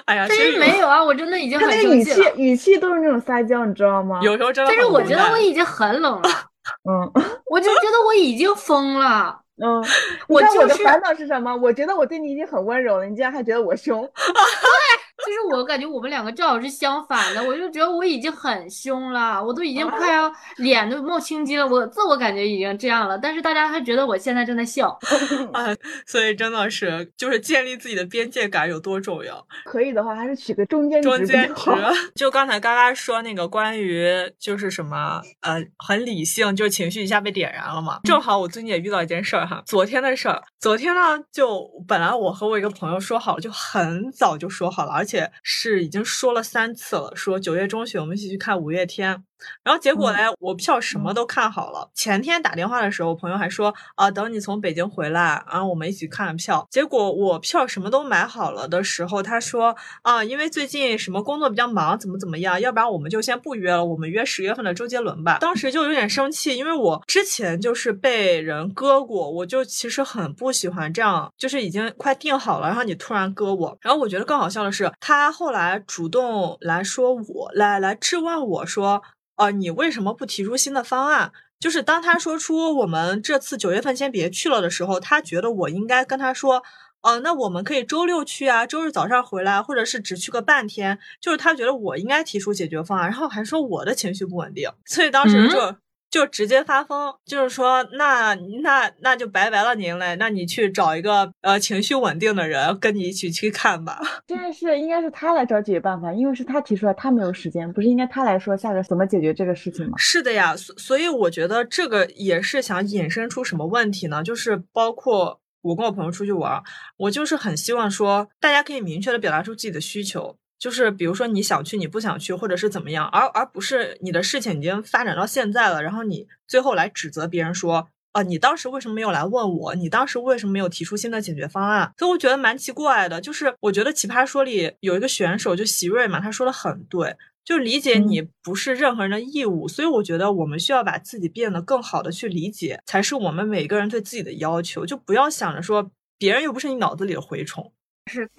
[0.05, 2.31] 哎呀，但是没有啊，我真的已经很生气了。
[2.31, 4.19] 语气语气都是那种撒娇，你知道吗？
[4.21, 4.71] 有时候真的。
[4.71, 6.29] 但是我觉得我已经很冷了，
[6.89, 7.11] 嗯，
[7.49, 9.81] 我就觉得我已经疯了，嗯。
[10.27, 11.55] 我我的烦恼是什么？
[11.55, 14.01] 我觉得我对你已经很温柔了，你竟然还觉得我凶。
[14.11, 14.98] 对。
[15.25, 24.97] 就是我感觉我们两个正好是相反的，我就觉得我已经很凶了，我都已经快要脸都冒青筋了，我自我感觉已经这样了，但是大家还觉得我现在正在笑，
[25.53, 25.67] 啊，
[26.05, 29.45] 所以真的是就是建立自己的边界感有多重要。
[29.65, 31.09] 可以的话，还是取个中间值。
[31.09, 31.71] 中间值。
[32.15, 37.99] 就刚才嘎嘎说那个关于就是什么呃很理性，就情绪一下被点燃了嘛。
[38.03, 40.41] 正好我最近也遇到一件事儿哈，昨天的事儿。
[40.59, 49.23] 昨天呢，就本来我和我一个朋友说好了，就很早就说好了，而且且是已经说了三次了，说九月中旬我们一起去看五月天。
[49.63, 51.89] 然后结果嘞，我票什么都看好了。
[51.93, 56.67] 前天打电话的时候，朋友还说啊，等你从北京回来，然后我们一起看票。
[56.69, 65.37] 结果我票什么都买好了的时候，他说啊，因为最近什么工作比较忙，怎么怎么样，要不然我们就先不约了，我们约十月份的周杰伦吧。
[65.39, 73.77] 当时就有点生气，因为我之前就是被人割过，我就其实很不喜欢这样，就是已经快定好了，然后你突然割我。
[73.81, 79.01] 然后我觉得更好笑的是，他后来主动来说我来来质问我说。
[79.39, 81.31] 啊，你为什么不提出新的方案？
[81.61, 86.61] 就是当他说出我们这次九月份先别去了的时候，他觉得我应该跟他说，
[87.01, 90.99] 哦，那我们可以周六去啊，周日早上回来，或者是只去个半天。
[91.21, 95.75] 就是他觉得我应该提出解决方案，然后还说我的情绪不稳定，所以当时就。
[96.09, 104.01] 就直接发疯，就是说，那那那就拜拜了您嘞，那你去找一个呃情绪稳定的人跟你一起去看吧。
[104.27, 109.93] 这件事应该是他来找解决办法，因为是他提出来，他没有时间，不是应该他来说下个怎么解决这个事情吗？
[109.97, 114.23] 是的呀，所所以我觉得这个也是想引申出什么问题呢？
[114.23, 116.61] 就是包括我跟我朋友出去玩，
[116.97, 120.37] 我就是很希望说大家可以明确的表达出自己的需求。
[120.59, 129.75] 就是比如说你想去，你不想去，或者是怎么样，而而不是你的事情已经发展到现在了，然后你最后来指责别人说，呃，你当时为什么没有来问我？
[129.75, 131.93] 你当时为什么没有提出新的解决方案？
[131.97, 133.21] 所以我觉得蛮奇怪的。
[133.21, 139.65] 就是我觉得奇葩说里有一个选手就席瑞嘛，他说的很对，就理解你不是任何人的义务。
[139.65, 144.85] 所以我觉得我们需要把自己变得更好的去理解，才是我们每个人对自己的要求。
[144.85, 147.71] 就不要想着说别人又不是你脑子里的蛔虫。
[148.11, 148.29] 是。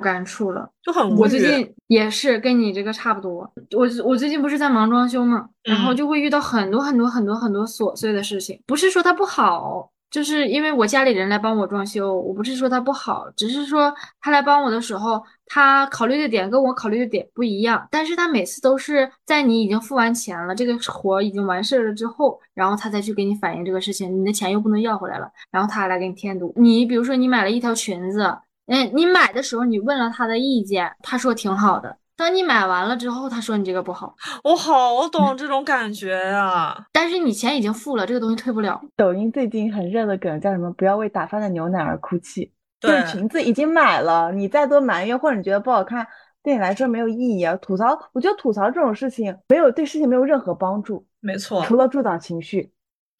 [0.00, 3.48] 感触了，就很我最近也是跟你这个差不多。
[3.76, 8.60] 我我最近不是在忙装修嘛，然后就会遇到很多很多很多很多琐碎的事情。
[8.66, 17.86] 不是说它不好，就是因为我家里人来帮我装修，我不是说它不好，只是说他来帮我的时候，他考虑的点跟我考虑的点不一样。
[17.90, 26.52] 但是他每次都是在你已经付完钱了，这个活已经完事了之后，然后他再去给你反映这个事情，你的钱又不能要回来了，然后他来给你添堵。
[26.56, 28.36] 你比如说你买了一条裙子。
[28.70, 31.96] 哎，你买的时候你问了他的意见，他说挺好的。
[32.16, 34.14] 当你买完了之后，他说你这个不好。
[34.44, 36.86] 我好懂这种感觉呀。
[36.92, 38.80] 但是你钱已经付了，这个东西退不了。
[38.94, 40.70] 抖音最近很热的梗叫什么？
[40.74, 42.52] 不要为打翻的牛奶而哭泣。
[42.78, 46.06] 对，裙子已经买了，你再多埋怨或者你觉得不好看，
[46.40, 47.56] 对你来说没有意义啊。
[47.56, 51.04] 吐槽，我觉得吐槽这种事情没有对事情没有任何帮助。
[51.18, 52.70] 没错，除了助长情绪。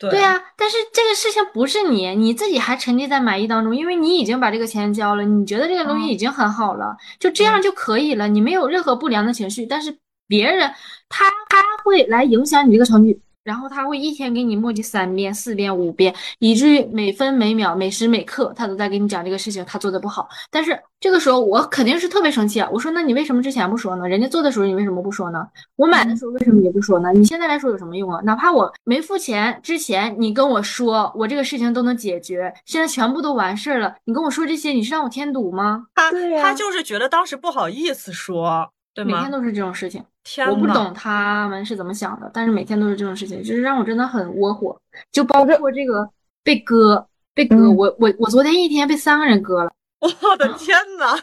[0.09, 9.95] 对呀，但是这个事情不是你，你自己还沉浸在满意当中，因为你已经把这个钱交了，你觉得这个东西已经很好了，就这样就可以了，你没有任何不良的情绪，但是
[10.27, 10.71] 别人
[11.09, 13.21] 他他会来影响你这个程序。
[13.43, 20.29] 然后他会一天给你磨叽三遍、四遍、五遍，以至于每分每秒、每时每刻他都在给你讲这个事情，他做的不好。
[20.51, 22.69] 但是这个时候我肯定是特别生气啊！
[22.71, 24.07] 我说，那你为什么之前不说呢？
[24.07, 25.47] 人家做的时候你为什么不说呢？
[25.77, 27.13] 我买的时候为什么也不说呢？
[27.13, 28.21] 你现在来说有什么用啊？
[28.25, 35.87] 哪怕我没付钱之前，你跟我说我这个事情都能解决，现在全部都完事儿了，你跟我说这些，你是让我添堵吗？
[35.95, 36.11] 他
[36.43, 38.71] 他就是觉得当时不好意思说。
[38.97, 44.81] 每天都是这种事情，天我不懂他们是怎么想的，但是每天都是这种事情，就是让我真的很窝火。
[45.11, 46.09] 就包括这个
[46.45, 51.19] 被割，被割，我我我昨天一天被三个人割了， 我的天呐，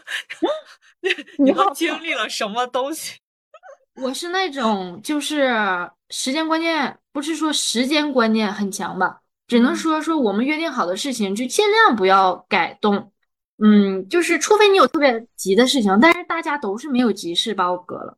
[1.02, 3.17] 你你都经历了什么东西？
[4.04, 5.56] 我是那种就是
[6.10, 13.12] 时间观念，不是说时间观念很强吧，只能说说我们约定好的事情就尽量不要改动。
[13.60, 18.15] 嗯，就是除非你有特别急的事情，但是大家都是没有急事把我割了。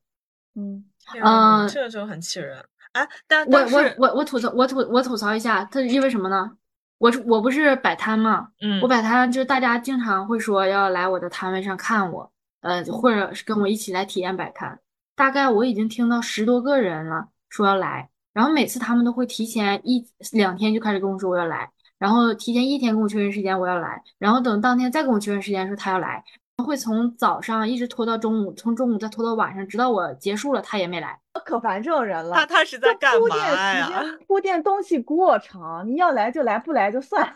[0.55, 0.83] 嗯
[1.23, 2.63] 嗯，这个就很气人。
[2.93, 6.51] 哎，但我我我我吐槽我吐我吐槽一下，它因为什么呢？
[6.97, 12.31] 我我不是摆摊嘛，嗯，我摆摊就是大家经常会说要来我的摊位上看我，
[12.61, 14.77] 呃，或者是跟我一起来体验摆摊。
[15.15, 21.69] 大概我已经听到十多个人了说要来，然后每次他们都会提前一两天就开始跟我说我要来。
[21.97, 24.01] 然后提前一天跟我确认时间，我要来。
[24.17, 26.23] 然后等当天再跟我确认时间，说他要来，
[26.63, 31.17] 会从早上一直拖到中午，从中午再拖到晚上，直到我结束了，他也没来。
[31.45, 32.35] 可烦这种人了。
[32.35, 34.03] 他他是在干嘛呀？
[34.27, 37.33] 铺垫东西过长，你要来就来，不来就算了。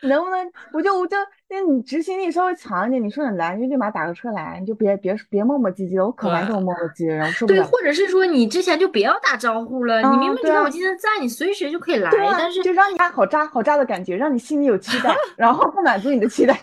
[0.02, 0.50] 能不能？
[0.72, 1.14] 我就我就，
[1.50, 3.04] 那你执行力稍微强一点。
[3.04, 6.02] 你说你来，你就立马打个车来，你就别别别磨磨唧唧的。
[6.02, 7.58] 我可烦这种磨磨唧唧的人，我受不了。
[7.58, 10.00] 对，或者是说你之前就不要打招呼了。
[10.00, 12.10] 你明明知道我今天在，你随时就可以来。
[12.38, 16.58] 但是就让你好渣好渣的感觉，让你心里有期待，然后不满足你的期待，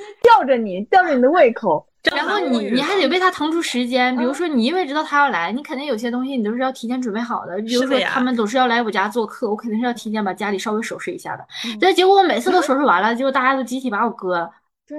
[0.22, 1.86] 吊着你，吊着你的胃口。
[2.14, 7.56] 然后你你还得为他腾出时间，比如说你因为知道他要来，你肯定有些东西你都是要提前准备好的。
[7.58, 11.46] 比如说他们总是要来我家做客，我肯定是要提前把家里稍微收拾一下的。
[11.80, 14.50] 但结果我每次都收拾完了，结果大家都集体把我割了。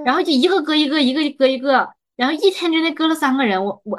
[0.05, 3.97] 然后就一个割一个，一个割一个，然后一天之内割了三个人，我我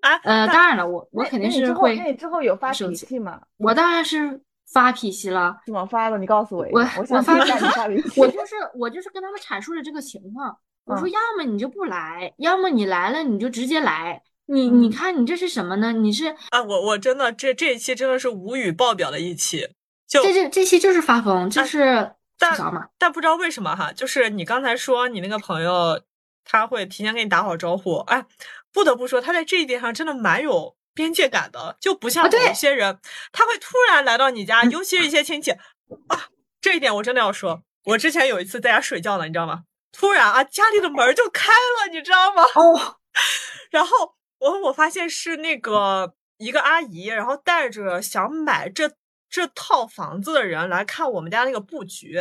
[0.00, 1.96] 啊呃，当然了，我我肯定是会。
[1.96, 3.38] 那你之后有发脾气吗？
[3.58, 4.40] 我当然是
[4.72, 5.56] 发脾气了。
[5.66, 6.18] 怎么发的？
[6.18, 6.66] 你告诉我。
[6.72, 8.20] 我我发脾气。
[8.20, 10.56] 我就是我就是跟他们阐述了这个情况。
[10.84, 14.22] 我说，要么你就不来，要么你来了你就直接来。
[14.46, 15.92] 你你看你这是什么呢？
[15.92, 19.68] 你是啊，我我真的这这一期真的是无语爆表的一期。
[20.06, 22.56] 就这这这期就是发疯，就是但
[22.96, 26.00] 但不知道为什么哈，就是你刚才说你那个朋友
[26.46, 28.24] 他会提前给你打好招呼，哎，
[28.72, 32.98] 不得不说他在这一点上真的蛮有边界感的，就不像有些人
[33.30, 36.26] 他会突然来到你家，尤其是一些亲戚啊，
[36.60, 39.62] 这一点我真的要说，我之前有一次在家睡觉呢，你知道吗？
[39.92, 42.42] 突然啊，家里的门就开了，你知道吗？
[42.42, 42.96] 哦，
[43.70, 48.90] 然后我我发现是那个一个阿姨，然后带着想买这。
[49.30, 52.14] 这套房子的人来看我们家那个布局，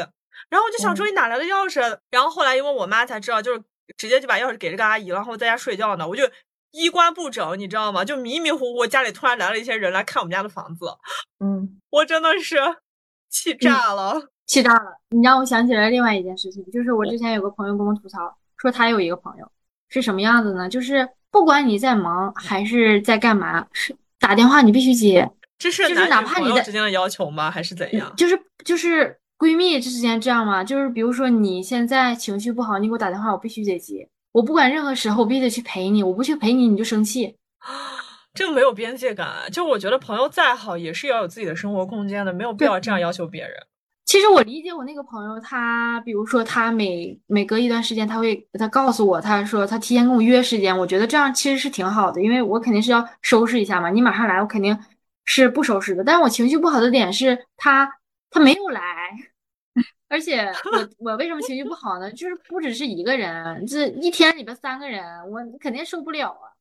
[0.50, 1.80] 然后我就想说你哪来的钥匙？
[2.10, 3.64] 然后后来因为我妈才知道，就是
[3.96, 6.30] 直接就把钥匙给这个阿姨，然后在家睡觉呢，我就
[6.72, 8.04] 衣冠不整，你知道吗？
[8.06, 10.86] 就迷迷糊糊，家里突然来了一些人来看我们家的房子，
[11.40, 12.58] 嗯，我真的是
[13.30, 15.00] 气炸了，气炸了！
[15.10, 18.20] 你让我想起来另外一件事情，就是我之前有个朋友跟我吐槽
[18.58, 19.52] 说，他有一个朋友
[19.90, 20.70] 是什么样子呢？
[20.70, 25.30] 就是不管你在忙还是在干嘛，是打电话你必须接。
[25.58, 27.50] 这是就是哪怕你的之间的要求吗？
[27.50, 28.14] 还是怎样？
[28.16, 30.64] 就是就是闺蜜之间这样吗？
[30.64, 34.08] 就是比如说你现在情绪不好，你给我打电话，我必须得接。
[34.32, 36.04] 我不管任何时候，我必须得去陪你。
[36.04, 37.36] 我不去陪你，你就生气。
[38.34, 39.30] 这个没有边界感。
[39.52, 43.52] 就我觉得朋友再好，也是要有自己的生活空间的，没有必要这样要求别人。
[44.06, 50.78] 其实我理解我那个朋友，他比如说他每每隔一段时间，他会他告诉我，他说他提前跟我约时间。
[50.78, 53.90] 我觉得这样其实是挺好的，因为我肯定是要收拾一下嘛。
[53.90, 54.78] 你马上来，我肯定。
[55.30, 57.92] 是不收拾的，但是我情绪不好的点是他
[58.30, 58.82] 他没有来，
[60.10, 60.40] 而且
[60.72, 62.12] 我我为什么情绪不好呢？
[62.12, 66.54] 就是不只是一个人，这一天里边三个人，我肯定受不了啊！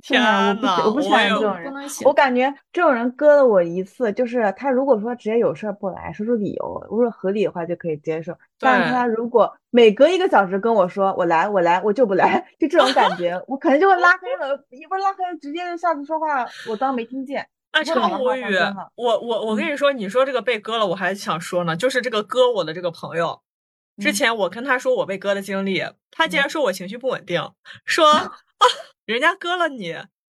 [0.00, 1.72] 天呐，我不我不喜欢这种人，
[2.04, 17.48] 我感觉这种人割了我一次，就是他如果说直接有事儿不来，说出理由，如果合理的话就可以接受，但是他如果每隔一个小时跟我说我来我来我就不来，就这种感觉，我可能就会拉黑了，一不拉黑直接下次说话我当没听见。
[17.70, 18.56] 啊，超无语！
[18.94, 23.42] 我我我跟你说，你说这个被割了，我还想说呢，就是这个割我的这个朋友，
[24.00, 27.52] 之前我跟他说我被割的经历，他竟然说我情绪不稳定，
[27.84, 28.32] 说啊，
[29.04, 29.96] 人家割了你，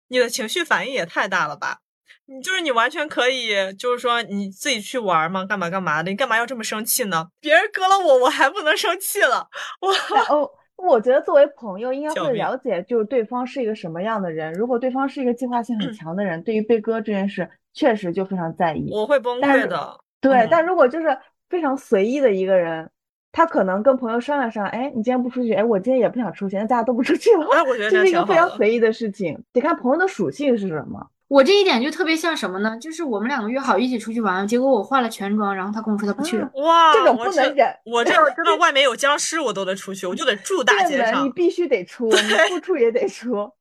[0.07, 1.79] 你的情绪反应也太大了吧？
[2.25, 7.27] 你就是你完全可以，就是说你自己去玩嘛，干嘛干嘛的，你干嘛要这么生气呢？
[7.39, 9.47] 别人割了我，我还不能生气了？
[9.81, 9.91] 我
[10.35, 10.51] 哦。
[10.81, 14.53] 我觉得作为朋友应该会了解，就是对方是一个什么样的人。
[14.53, 18.89] 如果对方是一个计划性很强的人，对于被割这件事确实就非常在意。
[18.93, 19.99] 我会崩溃的。
[20.21, 21.17] 对，但如果就是
[21.49, 22.89] 非常随意的一个人，
[23.31, 27.45] 他可能跟朋友商量商量，哎，你今天不出去，哎，我今天也不想出去，那大家都不出去了。
[27.51, 31.07] 哎，我觉得这是一个非常随意的事情，得看朋友的属性是什么。
[31.29, 32.75] 我这一点就特别像什么呢？
[32.81, 36.49] 就是我们两个约好一起出去玩，结果我化了全妆，然后他跟我说他不去了。
[36.55, 37.67] 哇，这种不能忍！
[37.85, 41.23] 我这 知道外面有僵尸，我都得出去，我就得住大街上。
[41.23, 43.51] 你必须得出，你不出也得出。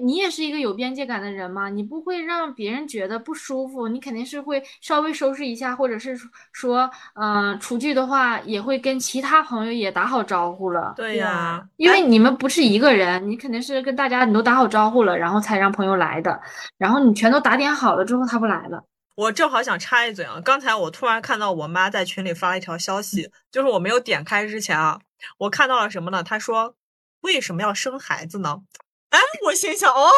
[0.00, 1.68] 你也是一个有边界感的人嘛？
[1.68, 6.18] 你不会让别人觉得不舒服，你肯定是会稍微收拾一下，或者是
[6.52, 10.94] 说，嗯，出去的话也会跟其他朋友也打好招呼了。
[10.96, 16.40] 对呀，因为你们不是一个人，你肯定是跟大家你都打好招呼了，然后才让朋友来的。
[16.78, 18.84] 然后你全都打点好了之后，他不来了。
[19.16, 24.98] 我正好想插一嘴啊，刚才我突然看到我妈在群里发了一条消息，就是我没有点开之前啊，
[25.36, 26.22] 我看到了什么呢？
[26.22, 26.74] 她说
[27.20, 28.62] 为什么要生孩子呢？
[29.10, 30.08] 哎，我心想哦，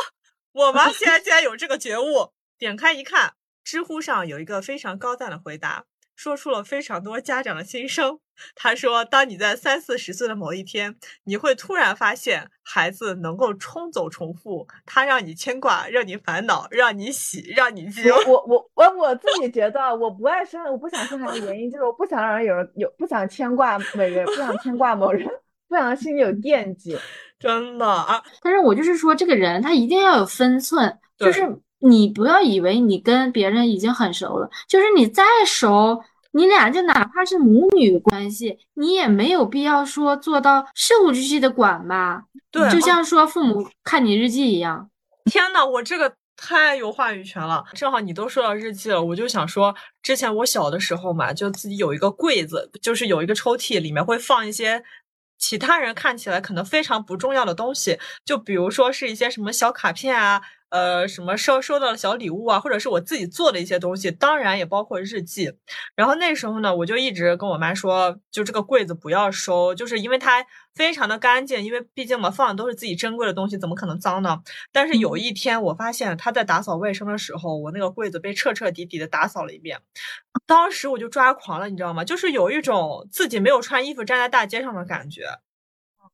[0.53, 2.33] 我妈现在竟然有这个觉悟。
[2.59, 3.35] 点开一看，
[3.65, 5.85] 知乎上有一个非常高赞的回答，
[6.15, 8.21] 说出了非常多家长的心声。
[8.55, 18.13] 他说，当你在三四十岁的某一天，你会突然发现，孩子能够冲走重复，他让你牵挂，让你烦恼，让你喜，让你惊。
[18.27, 25.29] 我我我 我自己觉得，我不爱生，我不想生孩子的原因就是我不想让人有人有，不想牵挂某人，不想牵挂某人，
[25.73, 26.97] 不想心里有惦记。
[27.41, 31.41] 真的啊，但是我就是说，这个人他一定要有分寸，就是
[31.81, 36.01] 你不要以为你跟别人已经很熟了，就是你再熟，
[36.31, 42.23] 你俩就哪怕是母女关系，你也没有必要说做到事无巨细的管吧？
[42.53, 44.89] 对，就像说父母看你日记一样。
[45.25, 47.65] 天呐，我这个太有话语权了。
[47.75, 54.81] 正好你都说到日记了，我就想说，之前我小的时候嘛，就自己有一个柜子，就是有一个抽屉，里面会放一些。
[55.43, 60.41] 其他人看起来可能非常不重要的东西，就比如说是一些什么小卡片啊，
[60.73, 65.53] 呃什么收收到的小礼物啊，或者是我自己做的一些东西，当然也包括日记。
[65.95, 70.43] 然后那时候呢，我就一直跟我妈说，就这个柜子不要收，就是因为它
[70.75, 74.41] 非常的干净，因为毕竟嘛放的都是自己珍贵的东西，怎么可能脏呢？
[74.73, 79.79] 但是有一天我发现她在打扫卫生的时候，我那个柜子被彻彻底底的打扫了一遍，
[80.47, 82.03] 当时我就抓狂了，你知道吗？
[82.03, 85.25] 就是有一种自己没有穿衣服站在大街上的感觉。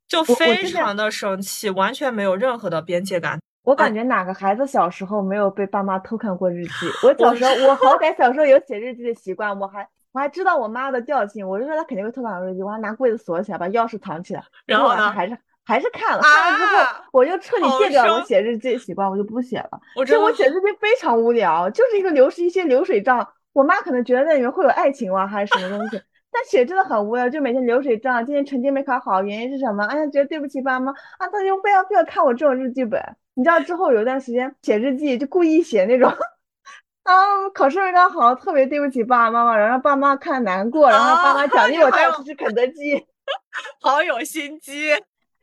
[0.09, 3.39] 就非常的生气，完全没有任何的边界感。
[3.69, 6.87] 我感觉哪个孩子小时候没有被爸妈偷看过日记？
[7.03, 11.47] 我小时候，我好 歹小时候有写日记的习惯，我还我还知道我妈的调性。
[11.47, 14.43] 我就说她肯定会偷看我日记，我还拿柜子锁起来，把钥匙藏起来。
[14.65, 19.79] 然后呢，还是还是看了，看了之后我就彻底戒掉了写日记的习惯，我就不写了。
[19.97, 23.29] 我觉得我写日记非常无聊，就是一个流是一些流水账。
[23.53, 26.01] 我妈可能觉得那里面会有爱情啊，还是什么东西。
[26.31, 28.25] 但写真的很无聊，就每天流水账。
[28.25, 29.85] 今天成绩没考好，原因是什么？
[29.85, 33.03] 哎呀，觉得对不起爸妈啊，他就非要非要看我这种日记本。
[33.35, 36.11] 你知道之后有一段时间写日记，就故意写那种
[37.05, 37.15] 啊，
[37.55, 43.07] 考试没考好，特别对不起爸爸妈妈，然后爸妈看难过，然后爸妈奖励我带我去吃肯德基，
[43.81, 44.93] 好有心机。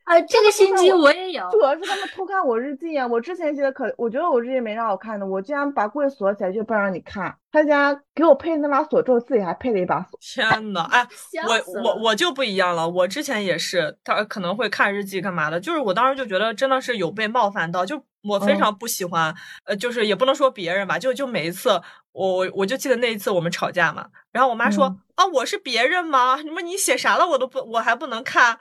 [0.06, 3.06] 啊，这个心机我也有，主要是他们偷看我日记啊。
[3.08, 7.36] 我之前写的可，我觉得我日记没啥好看的，我竟然把柜锁起来，就不让你看。
[7.51, 10.20] 他家给我配那把锁之后，自己还配了一把锁。
[10.22, 11.08] 天呐，哎，
[11.74, 12.88] 我我我就不一样了。
[12.88, 19.34] 我之前也是，他可能会看日记干嘛的，就是我当时就觉得真的是有被冒犯到，就我非常不喜欢，
[19.66, 21.70] 呃，就是也不能说别人吧，就就每一次
[22.12, 26.38] 我我我就记得那一次我们吵架嘛，然后我妈说啊，我是别人吗？
[26.38, 28.60] 什么你写啥了我都不我还不能看。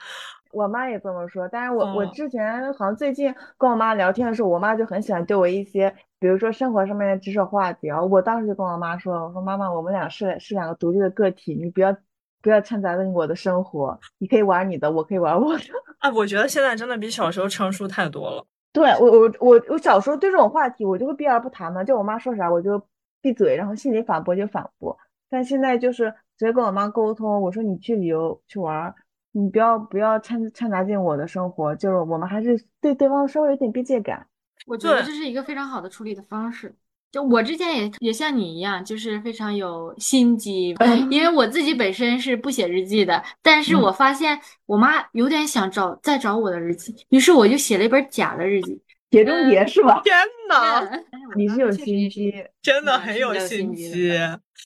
[0.55, 8.03] 我妈也这么说，但是我我之前好像最近跟我妈聊天的时候，我妈就很喜欢对我一些，比如说生活上面的知识话题啊。
[8.03, 11.97] 我当时就跟我妈说，我说妈妈，我们俩是是两个独立的个体，你不要
[12.41, 15.65] 不要掺杂进我的生活，你可以玩你的，我可以玩我的。
[15.99, 18.47] 啊，我觉得现在真的比小时候成熟太多了。
[18.73, 22.83] 对我我我我小时候对这种话题我就会避而不谈嘛，就我妈说啥我就
[23.23, 24.97] 闭嘴，然后心里反驳就反驳。
[25.31, 28.95] 但现在就是直接跟我妈沟通，我说你去旅游去玩。
[29.37, 34.25] 你不要不要掺掺杂进我的生活，就是我们还是对对方稍微有点边界感。
[34.65, 36.73] 我觉得这是一个非常好的处理的方式。
[37.11, 40.75] 就我之前也也像你一样，就是非常有心机，
[41.11, 48.81] 因为我自己本身是不写日记的，但是我发现我妈有点想找再找我的日记，于是我就写了一本假的日记，
[49.11, 50.01] 碟中谍是吧？
[50.07, 50.17] 天
[50.49, 50.89] 呐，
[51.37, 52.33] 你是有心机，
[52.63, 54.11] 真的很有心机。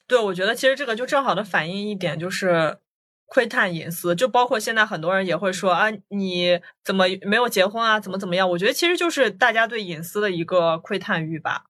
[0.06, 2.76] 对，我觉得其实这个就正好的反映一点，就是。
[3.28, 8.00] 窥探隐私，就包括现在很多人也会说啊，你怎么没有结婚啊？
[8.00, 8.50] 怎么怎么样？
[8.50, 11.64] 我觉得其实就是大家对隐私的一个窥探欲吧，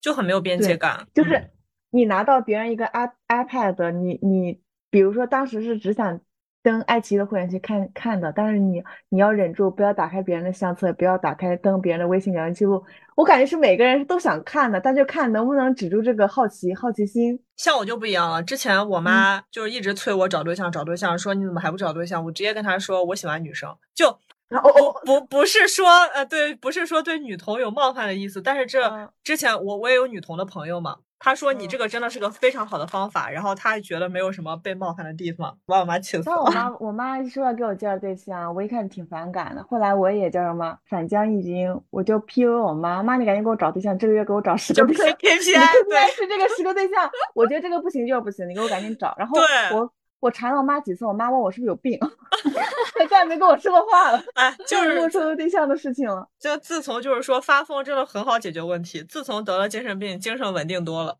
[0.00, 1.06] 就很没有边界感。
[1.14, 1.50] 就是
[1.90, 4.60] 你拿到别人一个 i iPad，你你
[4.90, 6.20] 比如说当时是只想。
[6.62, 12.84] 登爱奇艺的会员去看看的，但是你你要忍住，不要打开别人的相册，不要打开登别人的微信聊天记录。
[13.14, 17.38] 我感觉是每个人都想看的，但就看能不能止住这个好奇好奇心。
[17.56, 22.24] 像我就不一样了，之前我妈就是一直催我找对象找对象，说你怎么还不找对象？
[22.24, 24.10] 我直接跟她说我喜欢女生，就
[24.48, 30.98] 不不不是说呃对，不是说对女同有冒犯的意思，但是这之前我我也有女同的朋友嘛。
[31.22, 36.36] 他说你这个真的是个非常好的方法，然后他觉得没有什么被冒犯的地方，把我妈气死了。
[36.42, 45.06] 我妈我妈说要给我介绍对象，我一开始挺反感的，后来我也叫什么反将一军，我就 P U 我妈，妈你赶紧给我找对象，这个月给我找十个对象。
[45.18, 49.14] K P I 对，是这个十个对象， 我觉得这个不行就是不行，你给我赶紧找。
[49.18, 49.38] 然后
[49.74, 49.92] 我。
[50.20, 51.98] 我缠了我妈几次，我妈问我是不是有病，
[52.94, 54.22] 她再也没跟我说过话了。
[54.34, 56.28] 哎，就是没说对象的事情了。
[56.38, 61.16] 就自从就是说发疯真的很好解决问题，自从得了精神病，精神稳定多了。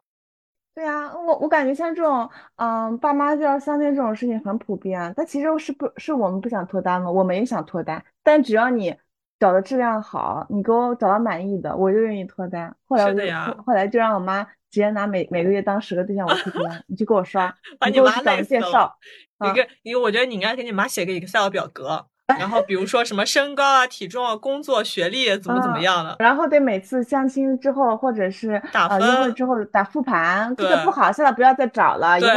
[0.74, 5.12] 对呀，我我感觉像这种，嗯，爸妈就要相亲这种事情很普遍。
[5.16, 7.10] 但其实是不是我们不想脱单吗？
[7.10, 8.94] 我们也想脱单，但只要你
[9.38, 12.76] 找的质量好，你给我找到满意的，我就愿意脱单。
[12.86, 14.46] 后来我就后来就让我妈。
[14.70, 17.54] 直接拿每每个月当十个对象我去编，你去给我刷，
[17.86, 18.96] 你给我找介绍。
[19.42, 22.06] 你给，你我觉得你应该给你妈写个 Excel 表格，
[22.38, 26.16] 然后比如说什么身高啊、体重啊、工作、学历怎么怎么样的。
[26.18, 32.30] 然后得每次相亲之后或者是打分约会之后打复盘，这个不好，现在不要再找了，以后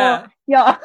[0.46, 0.76] 要要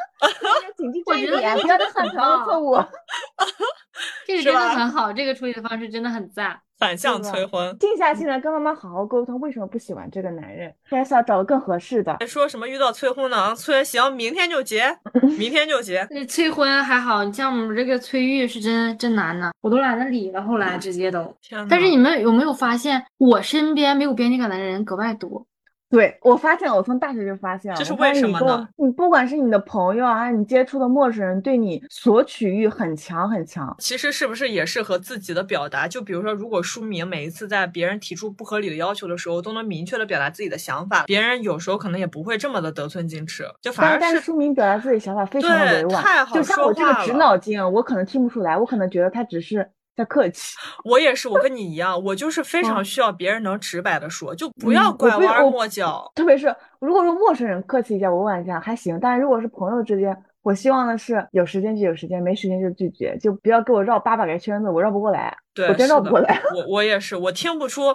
[0.76, 2.76] 谨记这一点，不要再犯同样的错误。
[4.26, 6.58] 这个真的很好，这个处理的方式真的很赞。
[6.78, 10.72] 反向催婚，静下心来跟妈妈好好沟通，为什么不喜欢这个男人？
[10.84, 12.16] 还是要找个更合适的。
[12.24, 13.52] 说什么遇到催婚呢？
[13.56, 14.96] 催行，明天就结，
[15.36, 16.06] 明天就结。
[16.08, 20.40] 那催婚还好，你像我们这个催育是真真难呢，我都懒得理了。
[20.40, 21.34] 后来直接都。
[21.68, 25.44] 但是你们有没有发现，我身边没有边界感的人格外多？
[25.90, 28.68] 对我发现，我从大学就发现了，这是为什么呢？
[28.76, 33.74] 你不管是你的朋友啊，你接触的陌生人，对你索取欲很强很强。
[33.78, 35.88] 其实是不是也是和自己的表达？
[35.88, 49.70] 就比如说，如果书明每一次在别人提出不合理的要求的时候，都能明确的表达自己的想法，别人有时候可能也不会这么的得寸进尺，就反而是书明表达自己想法非常的委婉，太好就像我这个直脑筋，我可能听不出来，我可能觉得他只是。
[49.98, 56.10] 在客气，我也是，我跟你一样，我就是非常需要别人能直白的说，就不要拐弯抹角。
[56.14, 66.40] 特别是如果说陌生人客气一下，委婉一下还行，但是如果是朋友之间，我希望的是有时间就有时间，没时间就拒绝，就不要给我绕八百个圈子，我绕不过来，对我真绕不过来。
[66.54, 67.88] 我我也是，我听不出，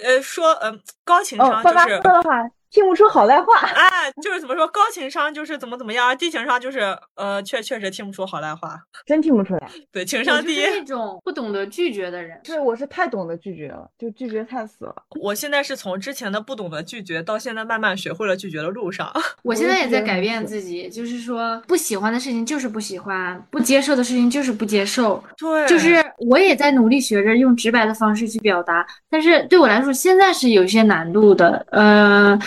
[0.00, 2.00] 呃，说嗯 高情商就是。
[2.00, 2.48] 说的话。
[2.70, 9.68] 听不出好赖话，哎，就是怎么说，高情商就是怎么怎么样，低情商就是呃，确确实听不出好赖话，真听不出来。
[9.90, 12.38] 对，情商低，那种不懂得拒绝的人。
[12.44, 14.94] 对，我是太懂得拒绝了，就拒绝太死了。
[15.20, 19.10] 我现在是从之前的不懂得拒绝，到现在慢慢学会了拒绝的路上。
[19.42, 25.22] 我现在也在改变自己，就是说不喜欢的事情就是不喜欢，不接受的事情就是不接受。
[25.38, 32.38] 对，就是我也在努力学着用直白的方式去表达，但是对我来说现在是有些难度的，呃。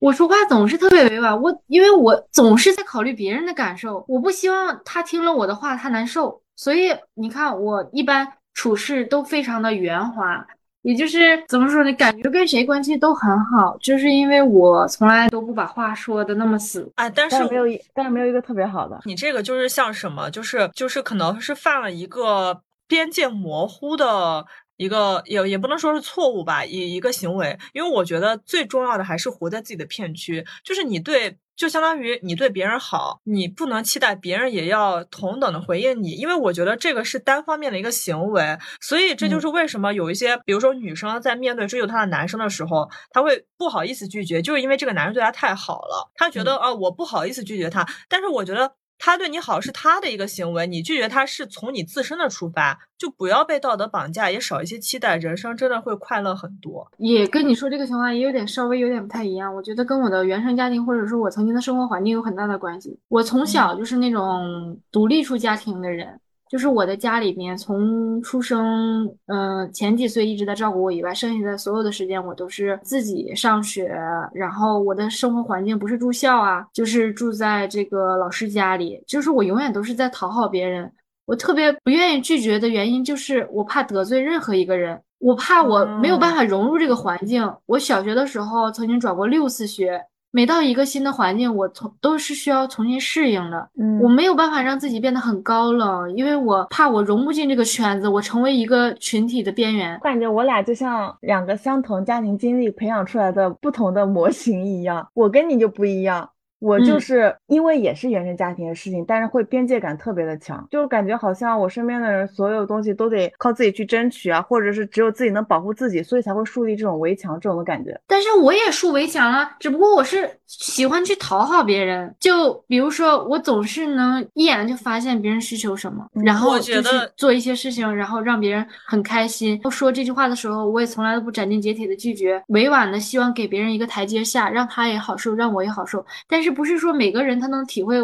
[0.00, 10.46] 我说话总是特别委婉，我因为我总是在考虑别人的感受，我不希望他听了我的话他难受，所以你看我一般处事都非常的圆滑，
[10.82, 17.10] 也就是怎么说呢，感觉跟谁关系都很好，就是因为我从来都不把话说的那么死啊。
[17.10, 19.00] 但是没有一，但是没有一个特别好的。
[19.04, 24.46] 你这个就是像什么，就是就是可能是犯了一个边界模糊的。
[24.78, 48.72] 一个也也不能说是错误吧，一一个行为，因为我觉得最重要的还是活在自己的片区，就是你对，就相当于你对别人好，你不能期待别人也要同等的回应你，因为我觉得这个是单方面的一个行为，所以这就是为什么有一些，比如说女生在面对追求她的男生的时候，她会不好意思拒绝，就是因为这个男生对她太好了，她觉得啊我不好意思拒绝他，但是我觉得。
[48.98, 56.90] 他对你好是他的一个行为，你拒绝他是从你自身的出发，就不要被道德绑架，也少一些期待，人生真的会快乐很多。
[56.98, 62.98] 也跟你说这个情况也有点稍微有点不太一样，我觉得跟我的原生家庭或者说我曾经的生活环境有很大的关系。
[63.08, 66.20] 我从小就是那种独立出家庭的人。
[66.50, 73.94] 就是我的家里面，从出生，嗯，前几岁一直在照顾我以外，剩下的所有的时间我都是自己上学。
[74.32, 79.02] 然后我的生活环境不是住校啊，就是住在这个老师家里。
[79.06, 80.90] 就是我永远都是在讨好别人。
[81.26, 87.52] 我特别不愿意拒绝的原因就是我怕得罪任何一个人，我怕我没有办法融入这个环境。
[87.66, 90.02] 我小学的时候曾经转过六次学。
[90.38, 93.68] 每到一个新的环境，我从都是需要重新适应的。
[93.76, 99.98] 嗯，我没有办法让自己变得很高冷，因为我怕我融不进这个圈子，我成为一个群体的边缘。
[100.00, 106.30] 感觉我俩就像两个相同家庭经历培养出来的不同的模型一样，我跟你就不一样。
[106.60, 117.98] 我就是因为也是原生家庭的事情，但是会边界感特别的强，就感觉好像我身边的人所有东西都得靠自己去争取啊，或者是只有自己能保护自己，所以才会树立这种围墙这种的感觉。
[118.08, 129.60] 但是我也树围墙了，只不过我是喜欢去讨好别人，就比如说我总是能一眼就发现别人需求什么，然后就去做一些事情，然后让别人很开心。
[129.70, 136.04] 说这句话的时候，我也从来都不斩钉截铁的拒绝，委婉的希望给别人一个台阶下，让他也好受，让我也好受。
[136.26, 136.47] 但是。
[136.50, 137.96] 不是说每个人他能体会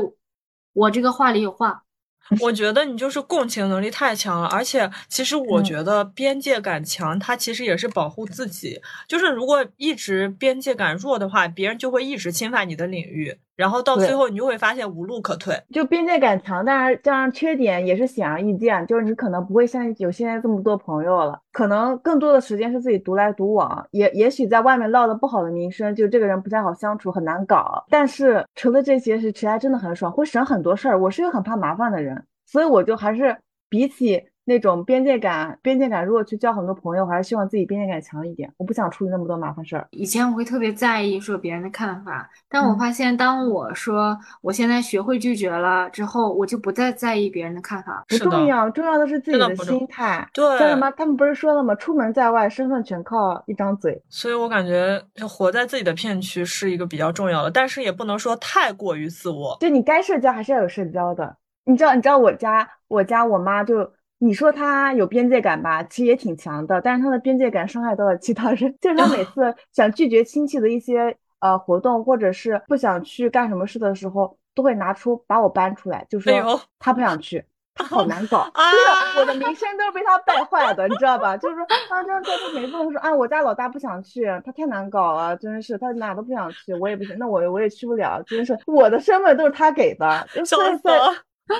[0.72, 1.82] 我这个话里有话，
[2.40, 8.80] 我觉得你就是共情能力太强了，而且其实我觉得边界感强，它其实也是保护自己。
[9.06, 13.38] 就是如果一直边界感弱的话，别人就会一直侵犯你的领域。
[13.56, 15.54] 然后到最后，你就会发现无路可退。
[15.72, 27.84] 就边界感强，但是这样缺点也是显而易见，就是你可能不会像有现在这么多朋友了，可能更多的时间是自己独来独往，也也许在外面落了不好的名声，就这个人不太好相处，很难搞。
[27.88, 31.00] 但是除了这些，是其他真的很爽，会省很多事儿。
[31.00, 33.36] 我是一个很怕麻烦的人，所以我就还是
[33.68, 34.24] 比起。
[34.46, 38.52] 那种边界感，边界感，如果去交很多朋友，我还是希望自己边界感强一点。
[38.58, 39.86] 我不想处理那么多麻烦事儿。
[39.92, 48.04] 以前我会特别在意说别人的看法，但我发现，当我说我现在学会拒绝了之后，我就不再在意别人的看法。
[48.08, 50.28] 不重要，重要的是自己的心态。
[50.34, 50.90] 对，叫什么？
[50.90, 51.74] 他们不是说了吗？
[51.76, 54.02] 出门在外，身份全靠一张嘴。
[54.10, 59.56] 所以我感觉，就活在自己的片区是一个比较重要的，但是也不能说太过于自我。
[59.60, 61.36] 就你该社交还是要有社交的。
[61.64, 63.90] 你知道，你知道我家，我家我妈就。
[64.24, 76.32] 你说他有边界感吧，其实也挺强的，但是他的边界感伤害到了其他人， 就是他每 次想拒绝亲戚的一些呃活动，或者是不想去干什么事的时候，都会拿出把我搬出来，就说
[76.78, 77.44] 他不想去，
[77.74, 81.36] 他好难搞， 就是我的名声都是被他败坏的，你知道吧？
[81.36, 90.98] 就是说啊，这样这他每次都说啊，我家老大不想去，他太难搞了，真是他哪都不想去，我也不行，那我我也去不了，真是我的身份都是他给的，所以在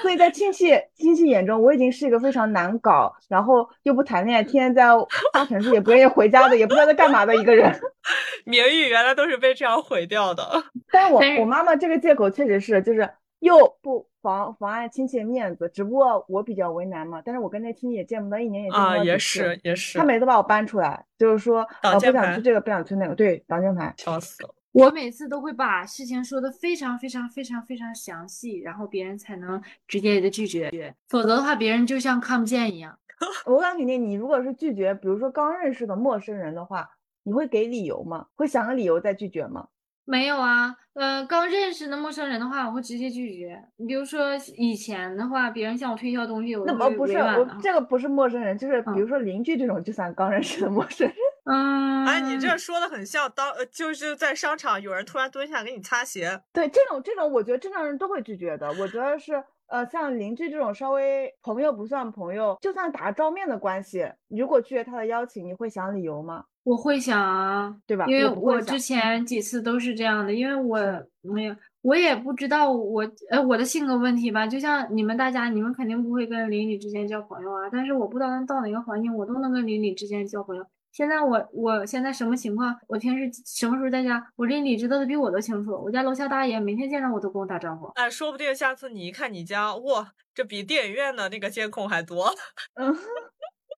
[0.01, 4.85] 所以在亲戚亲戚眼中，我已经是一个非常难搞，然后又不谈恋爱，天天在
[5.32, 7.70] 大城市也不愿意回家的，也不知道在干嘛的一个人。
[8.45, 10.64] 名誉原来都是被这样毁掉的。
[10.91, 13.09] 但是我我妈妈这个借口确实是，就是
[13.41, 17.20] 又不妨妨碍亲戚的面子，只不过我比较为难嘛。
[17.24, 19.99] 但是我跟那亲戚也见不到，一年也见不到啊，也是也是。
[19.99, 24.55] 他每次把我搬出来，就是说呃不想去这个，不想去那个，对，挡箭牌，笑死了。
[24.75, 30.68] 我每次都会把事情说的非常非常非常非常详细，然后别人才能直接的拒绝，
[31.09, 32.99] 否则的话，别人就像看不见一样。
[33.47, 36.91] 我敢肯定，你如果是拒绝，比如说刚认识的陌生人的话，
[37.22, 38.27] 你会给理由吗？
[38.35, 39.68] 会想个理由再拒绝吗？
[40.07, 43.62] 没有啊，呃，刚认识的陌生人的话，我会直接拒绝。
[43.77, 51.16] 你比如说以前的话，别人向我推销东西，我那不是我这个不是陌生人，就是比如说邻居这种，就算刚认识的陌生人。
[51.47, 51.94] 嗯，哎，
[52.35, 56.41] 你这说的很像当呃，就是在商场有人突然蹲下给你擦鞋。
[56.53, 58.68] 对，这种这种，我觉得正常人都会拒绝的。
[58.74, 66.45] 我觉得是呃，像邻居这种稍微朋友不算朋友，就算打照面的关系，如果拒绝他的邀请，你会想理由吗？
[66.64, 68.07] 我会想啊，对吧？
[68.07, 70.78] 因为我之前几次都是这样的，因为我
[71.20, 74.47] 没有，我也不知道我呃我的性格问题吧。
[74.47, 77.68] 就像你们大家，你们肯定不会跟邻里之间交朋友啊。
[77.70, 80.66] 但是我不知道到哪个环境，我都能跟邻里之间交朋友。
[80.95, 82.73] 现在我我现在什么情况？
[82.87, 84.25] 我平时什么时候在家？
[84.37, 85.73] 我邻里知道的比我都清楚。
[85.73, 87.87] 我家楼下大爷每天见着我都跟我打招呼。
[87.97, 92.33] 哎，说不定下次你一看你家，哇，这比电影院的那个监控还多。
[92.75, 92.97] 嗯。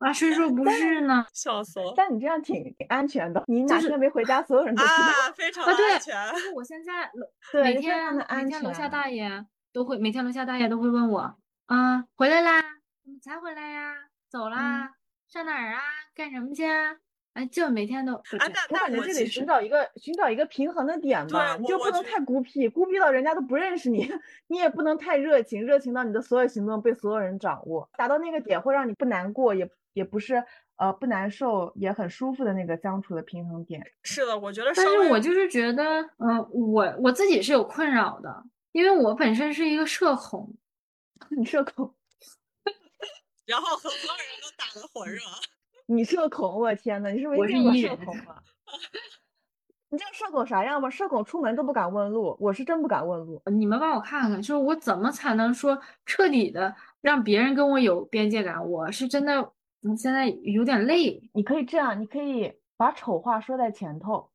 [0.00, 1.26] 啊，谁说不是呢？
[1.32, 1.94] 笑死了！
[1.96, 4.94] 但你这样挺安全的，你哪天没回家，所有人都知道。
[4.94, 6.14] 啊，非常安全。
[6.32, 7.10] 就是我现在
[7.50, 12.60] 对每天每天楼下大爷都会，每天楼下大爷都会问我啊，回来啦？
[13.02, 13.94] 怎么才回来呀？
[14.28, 14.92] 走啦？
[15.28, 15.80] 上哪儿啊？
[16.14, 16.62] 干什么去？
[17.36, 18.14] 哎，就每天都。
[18.14, 18.22] 啊，
[18.70, 24.10] 那感觉这得寻找一个寻找一个平衡的点吧，你就不能太孤僻，孤僻到人家都不认识你，
[24.48, 29.70] 你也不能太热情，热情到你的所有行动被所有人掌握，达到那个点会让你不难过，也。
[29.96, 30.44] 也不是
[30.76, 33.82] 呃不难受，也很舒服的那个相处的平衡点。
[34.02, 34.70] 是的，我觉得。
[34.76, 40.54] 但是我就是觉得，嗯，我我自己是有困扰的，因为我本身是一个社恐。
[41.34, 41.94] 你社恐，
[43.46, 45.18] 然后和所有人都打得火热。
[45.86, 48.36] 你社恐，我天呐，你是我是一社恐吗？
[49.88, 50.90] 你知道社恐啥样吗？
[50.90, 53.40] 社恐出门都不敢问路，我是真不敢问路。
[53.46, 58.68] 你们帮我看看，就是我怎么才能说彻底的让别人跟我有边界感？
[58.68, 59.52] 我是真的。
[59.80, 64.30] 你现在有点累，你可以这样，你可以把丑话说在前头，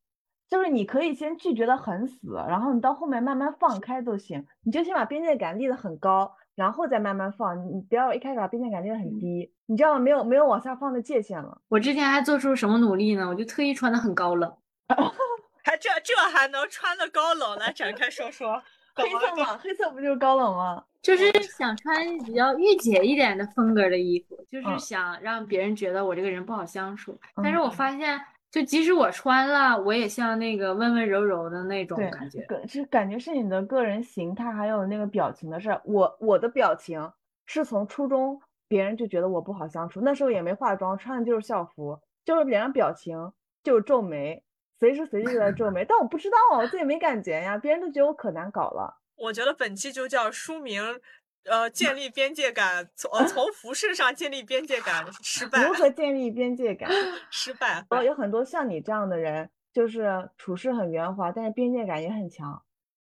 [0.47, 11.59] 就是你可以先拒绝的很死，然后你到后面慢慢放开都行，你就先把边界感立得很高，然后再慢慢放，你不要一开始把边界感定得很低，你这样没有没有往下放的界限了。
[11.69, 13.27] 我之前还做出什么努力呢？
[13.27, 14.55] 我就特意穿的很高冷，
[15.65, 17.57] 还这这还能穿的高冷？
[17.57, 18.61] 来展开说说。
[18.93, 19.57] 黑色吗？
[19.57, 20.83] 黑色不就是高冷吗？
[21.01, 21.95] 就是想穿
[22.25, 27.17] 比较御姐一点的风格的衣服，就是想让别人觉得我这个人不好相处。
[27.41, 28.19] 但是我发现，
[28.51, 32.45] 就即使我穿了，我也像那个温温柔柔的那种感觉。
[32.67, 35.79] 是感觉是你的个人形态还有那个表情的事。
[35.85, 37.09] 我我的表情
[37.45, 43.31] 是从初中别人就觉得我不好相处，那时候也没化妆，穿的就是校服，就是脸上表情
[43.63, 44.43] 就是皱眉，
[44.79, 45.85] 随时随地都在皱眉。
[45.85, 48.97] 但我不知道啊，我自己没感觉呀，别人都觉得我可难搞了。
[49.15, 50.99] 我觉得本期就叫书名，
[51.45, 55.63] 呃，建立边界感，从呃从 服饰上建立边界感失败。
[55.63, 56.89] 如何建立边界感？
[57.31, 57.85] 失败。
[57.89, 62.61] 哦，有很多像你这样的人，就是处事很圆滑，但是边界感也很强。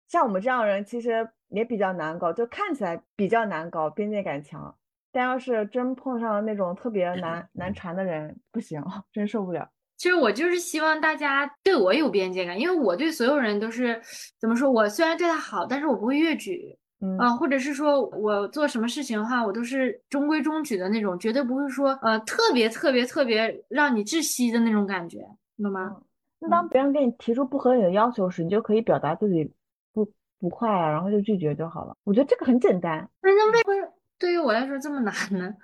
[0.07, 4.75] 像我们这样人，其实也比较难搞，就看起来比较难搞，边界感强。
[5.13, 9.69] 但要是真碰上那种特别难难缠的人，不行，真受不了。
[9.97, 14.01] 其实我就是希望大家对我有边界感，因为我对所有人都是
[14.39, 14.71] 怎么说？
[14.71, 16.77] 我虽然对他好，但是我不会越矩，
[17.17, 25.19] 啊，或者是说我做什么事情的话，我都是中规中矩的那种，绝对不会说呃特别特别特别让你窒息的那种感觉，
[25.57, 25.97] 懂吗？
[26.39, 29.51] 那当别人给你提出不合理的要求时，你就可以表达自己
[29.93, 30.07] 不
[30.39, 31.95] 不快啊，然后就拒绝就好了。
[32.03, 33.09] 我觉得这个很简单。
[33.21, 35.55] 那那为什么对于我来说这么难呢？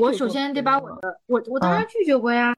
[0.00, 2.56] 我首先得把我的我我当然拒绝过呀。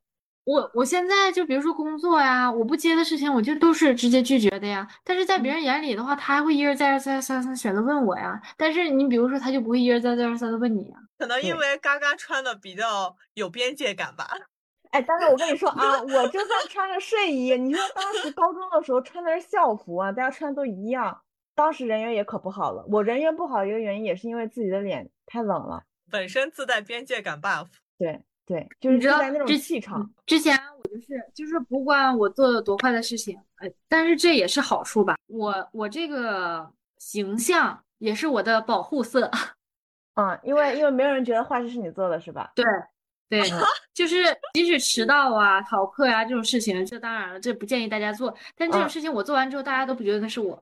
[0.48, 4.88] 我我现在就比如说工作呀，我不接的事情，我就都是直接拒绝的呀。
[5.04, 8.40] 但是在别人眼里的话，他还会一而再、再而三三选择问我呀。
[8.56, 10.96] 但是你比如说，他就不会一而再、再而三的问你呀。
[11.18, 14.26] 可能因为嘎嘎穿的比较有边界感吧。
[14.90, 21.20] 哎，但是我跟你说啊，我就算穿着睡衣，你说当时高中的时候穿的是校服啊，大家穿的都一样，
[21.54, 22.86] 当时人缘也可不好了。
[22.90, 25.82] 我人缘不好一个原因也是因为自己的脸太冷了。
[26.10, 27.66] 本身自带边界感 buff。
[27.98, 30.10] 对对，就是知道那种气场。
[30.24, 35.16] 之前我就是就是不管我做了多坏的事情，呃，但是这也是好处吧。
[35.26, 39.30] 我我这个形象也是我的保护色。
[40.14, 42.50] 嗯， 因为因为没有人觉得坏事是你做的，是吧？
[42.54, 42.64] 对。
[43.30, 43.42] 对，
[43.92, 44.24] 就是
[44.54, 48.34] 即使迟到啊、逃课呀这种事情，这当然了，这不建议大家做。
[48.56, 50.58] 但这种事情我做完之后，大家都不觉得那是我。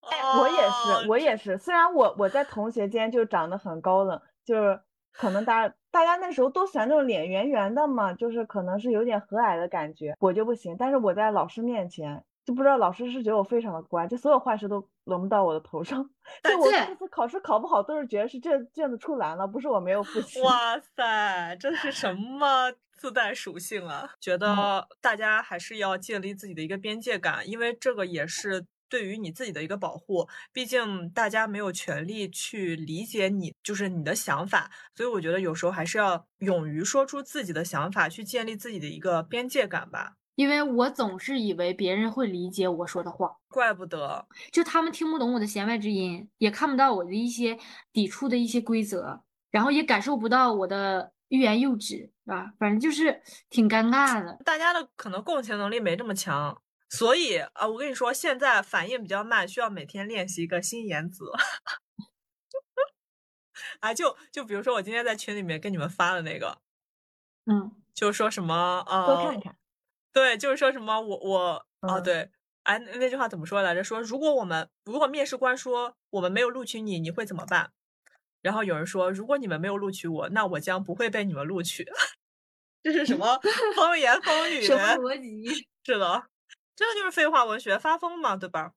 [0.00, 1.56] 哎，我也是，我也是。
[1.56, 4.80] 虽然我我在同学间就长得很高冷，就是
[5.12, 10.76] 可能大家大家那时候都喜欢那种脸圆圆的嘛，就是可能是有点和蔼的感觉，我就不行。
[10.78, 12.24] 但是我在老师面前。
[12.42, 16.02] 就不知道老师是觉得我非常的乖，就所有坏事都轮不到我的头上。
[16.42, 20.40] 就我这次考试考不好，都是觉得是这卷子出难了，不是我没有复习。
[20.40, 24.10] 哇塞，这是什么自带属性啊？
[24.18, 30.28] 觉得大家还是要建立自己的一个边界感，因为这个也是对于你自己的一个保护。
[30.52, 34.70] 毕竟大家没有权利去理解你，就是你的想法。
[34.94, 40.16] 所以我觉得有时候还是要勇于说出自己的想法，去建立自己的一个边界感吧。
[40.36, 47.58] 因为我总是以为别人会理解我说的话，怪不得，就他们听不懂我的弦外之音，也看不到我的一些
[47.92, 52.54] 抵触的一些规则，然后也感受不到我的欲言又止，是吧？
[52.58, 53.20] 反正就是
[53.50, 54.38] 挺尴尬的。
[54.42, 61.24] 大家的可能共情能力没这么强，所以啊，我跟你说，现在反应比较慢，需要每天练习一个新言辞。
[63.78, 66.58] 啊， 就就比如说我今天在群里面跟你们发的那个，
[67.46, 69.56] 嗯，就是说什么啊，多看看。
[70.12, 72.30] 对，就是说什么我我啊，对，
[72.64, 73.84] 哎，那句话怎么说来着？
[73.84, 77.72] 说如果我们如果面试官说我们没有录取你，你会怎么办？
[78.42, 81.86] 然后有人说，如果你们没有录取我，那我将不会被你们录取。
[82.82, 83.38] 这是什么
[83.76, 84.62] 风言风语？
[84.62, 85.68] 什么逻辑？
[85.84, 86.29] 是的，
[86.80, 88.72] 真的就是废话文学，发疯嘛，对吧？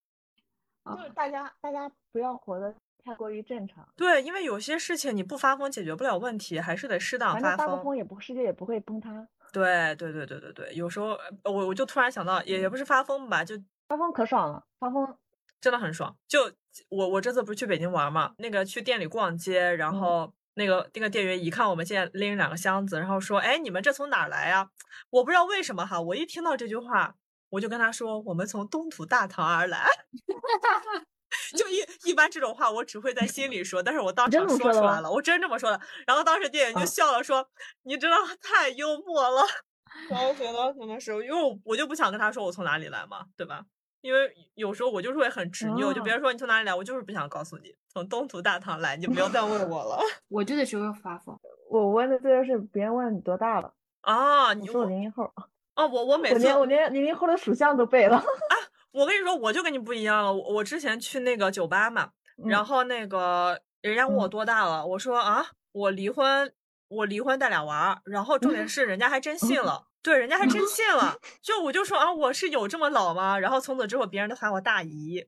[0.85, 3.87] 就是大家大家不要活得太过于正常。
[3.95, 7.77] 对，因为有些事情你不发疯解决不了问题，还是得适当发疯。
[7.77, 9.25] 发疯也不世界也不会崩塌。
[9.53, 13.55] 对对对对对对，有时候我我就突然想到，也也不是发疯吧，就
[13.87, 15.17] 发疯可爽了，发疯
[15.61, 16.13] 真的很爽。
[16.27, 16.51] 就
[16.89, 24.69] 我我这次不是去北京玩嘛，那个去店里逛街，然后那个那个店员一看我们现在拎两个箱子，然后说：“哎，你们这从哪儿来呀？”
[25.11, 27.15] 我不知道为什么哈，我一听到这句话，
[27.53, 29.85] 我就跟他说：“我们从东土大唐而来。
[31.55, 35.79] ”就一一般这种话我只会在心里说，但是我当场说出来了，我真这么说的。
[36.07, 37.47] 然后当时店员就笑了，说
[37.83, 39.43] ：“你真的太幽默了。”
[40.09, 43.63] 然后觉得可能是因为我就不想跟他说我从哪里来嘛，对吧？
[44.01, 49.99] 因为有时候我就是会很执拗，就别人说你从哪里来，我就是不想告诉你从东土大唐来，你不要再问我了。
[50.29, 51.39] 我就得学会发疯。
[51.69, 54.55] 我问的这个是别人问你多大了啊？
[54.55, 55.31] 你说我零零后。
[55.75, 58.17] 哦，我我每次我连零零后的属相都背了。
[58.17, 58.55] 啊。
[58.91, 60.31] 我跟你说，我就跟你不一样了。
[60.31, 62.11] 我我之前去那个酒吧嘛，
[62.45, 66.53] 然后那个人家问我多大了，我说啊，我离婚，
[66.89, 67.99] 我离婚带俩娃。
[68.05, 71.17] 然后重点是人家还真信了， 对，人家还真信了。
[71.41, 73.39] 就我就说啊，我是有这么老吗？
[73.39, 75.25] 然后从此之后，别人都喊我大姨。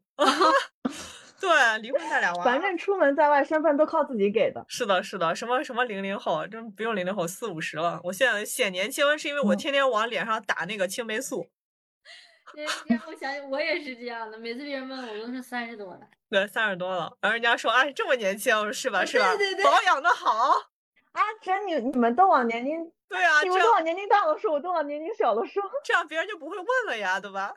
[1.46, 2.44] 对，离婚带俩娃。
[2.44, 4.66] 反正出门在外，身份都靠自己给的。
[4.68, 8.00] 是的，是的，什么什么零零后，真不用零零后，四五十了。
[8.04, 11.48] 我现在显年轻，是因为我天天往脸上打那个青霉素。
[12.88, 16.00] 让我想想我也是这样的，每次别人问我，我都是三十多了。
[16.30, 19.04] 对，三十多了，然后人家说啊，这么年轻，是吧？
[19.06, 19.36] 是吧？
[19.36, 20.50] 对对对，保养的好
[21.12, 21.22] 啊！
[21.42, 27.54] 真你你们都往年龄对啊，你们都往年龄大了说，我都往年龄小了说，这样别人就不会问了呀，对吧？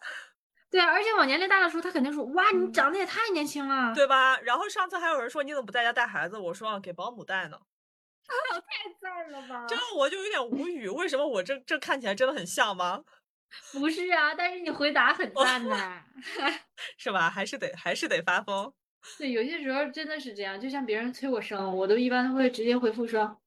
[0.71, 4.39] 对，而且往年龄大的时候，他肯定说哇，你长得也太年轻了，对吧？
[4.43, 6.37] 然后上次还有人说你怎么不在家带孩子？
[6.39, 7.57] 我说给保姆带呢。
[7.57, 9.65] 啊， 太赞了吧！
[9.67, 13.03] 这我就有点无语，为什么我这这看起来真的很像吗？
[13.73, 16.05] 不是啊，但是你回答很赞呐，
[16.99, 17.31] 是吧？
[17.31, 18.71] 还是得还是得发疯。
[19.17, 23.41] 对，有些时候真的是这样，就像别人催我生，我都一般会直接回复说，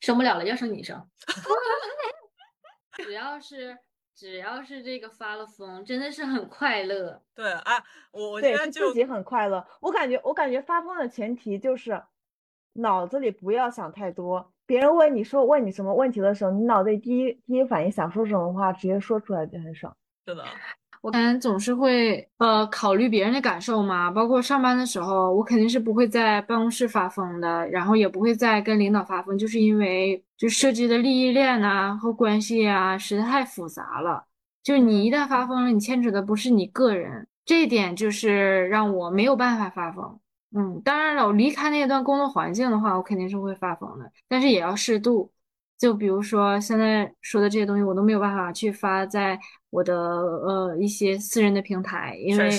[0.00, 1.10] 生不了了，要生你生。
[2.98, 3.76] 只要是
[4.18, 7.22] 只要是这个发了疯，真的是很快乐。
[7.36, 9.64] 对啊，我我对自己很快乐。
[9.80, 12.02] 我感觉我感觉发疯的前提就是
[12.72, 14.52] 脑子里不要想太多。
[14.66, 19.96] 别人问你说问你什么问题的时候，你脑子里第一第一反应想说什么话，直接说出来就很爽。
[20.26, 20.44] 是的，
[21.00, 34.24] 我感觉总是会呃考虑别人的感受嘛，包括上班的时候，我肯定是不会在办公室发疯的，然后也不会再跟领导发疯，就是因为就涉及的利益链啊和关系啊实在太复杂了。
[34.62, 40.18] 就你一旦发疯了，你牵扯的不是你个人，这一点就是让我没有办法发疯。
[40.54, 45.30] 嗯，当然了，我离开那段工作环境的话，我肯定是会发疯的，但是也要适度。
[45.78, 49.38] 就比如说现在说的这些东西，我都没有办法去发在
[49.70, 52.50] 我的呃一些私人的平台，因为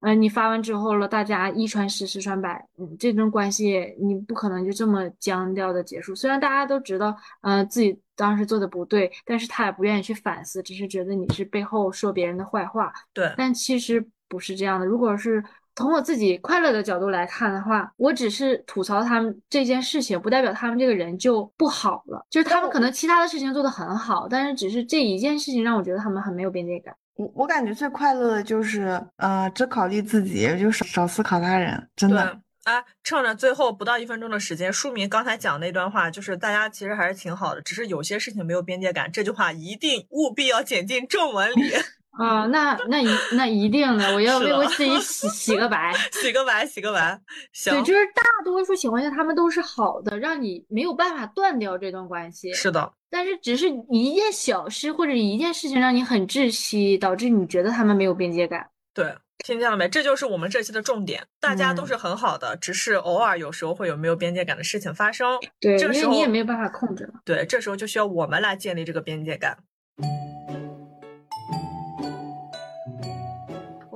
[0.00, 6.14] 嗯，你发完之后了，大家一传十，十传百，嗯，这种关系你不可能就这么僵掉的结束。
[6.14, 12.92] 虽然大家都知道，嗯，自己当时做的不对，但是他也不愿意去反思，只是觉得你是背后说别人的坏话。
[13.14, 14.84] 对，但其实不是这样的。
[14.84, 15.42] 如果是
[15.76, 22.24] 从我自己快乐的角度来看的话，我只是吐槽他们这件事情，不代表他们这个人就不好了。
[22.30, 26.94] 就是他们可能其他的事情做得很好，但是只是这一件事情让我觉得他们很没有边界感。
[27.16, 31.88] 我我感觉最快乐的就是，呃，只考虑自己，就少少思考他人。
[31.94, 32.40] 真的。
[32.64, 39.12] 啊，趁着最后不到一分钟的时间，书明刚才讲那段话，就是大家其实还是挺好的，只是有些事情没有边界感。
[39.12, 41.72] 这句话一定务必要剪进正文里。
[42.16, 47.20] 啊，那那一那一定的，我要为我自己洗洗个白，洗个白，洗个白。
[47.52, 52.52] 行，对，就是大多数情况下，他们都是好的，让你没有办法断掉这段关系。
[52.52, 58.64] 是的，但是只是一件小事或者一件事情让你很窒息，导致你觉得他们没有边界感。
[58.94, 59.88] 对，听见了没？
[59.88, 61.26] 这就是我们这期的重点。
[61.40, 65.36] 大家都是很好的，只是偶尔有时候会有没有边界感的事情发生。
[65.58, 67.12] 对，这个时候你也没有办法控制。
[67.24, 69.58] 对，这时候就需要我们来建立这个边界感。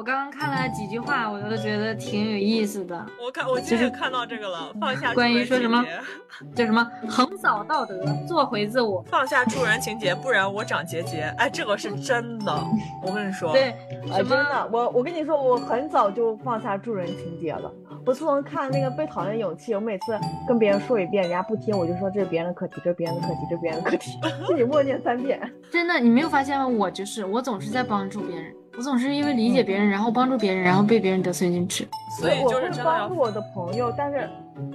[0.09, 3.07] 刚刚看了几句话，我都觉得挺有意思的。
[3.23, 5.85] 我看我今天看到这个了，放下关于说什么
[6.55, 11.25] 叫什么横扫道德，做回自我，放下助人情节，不然我长结节。
[11.37, 12.59] 哎，这个是真的，
[13.05, 13.77] 我跟你说，对，
[14.11, 17.71] 真的，我我跟你说，我很早就放下助人情节了。
[18.07, 25.39] 我自从看那个被讨厌的勇气，我每次跟别人说一遍，人家不听，我就说这是别人的课题，这是别人的课题，这是别人的课题，自己默念三遍。
[25.71, 26.67] 真的，你没有发现吗？
[26.67, 28.55] 我就是，我总是在帮助别人。
[28.79, 31.85] 我总是因为理解别人，然后帮助别人，然后被别人得寸进尺。
[32.21, 34.31] 所以我会帮助我的朋友，但是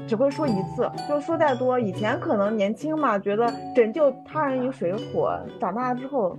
[0.05, 1.79] 只会说一次，就说再多。
[1.79, 5.39] 以前可能年轻嘛，觉得拯救他人于水火。
[5.57, 6.37] 长大之后，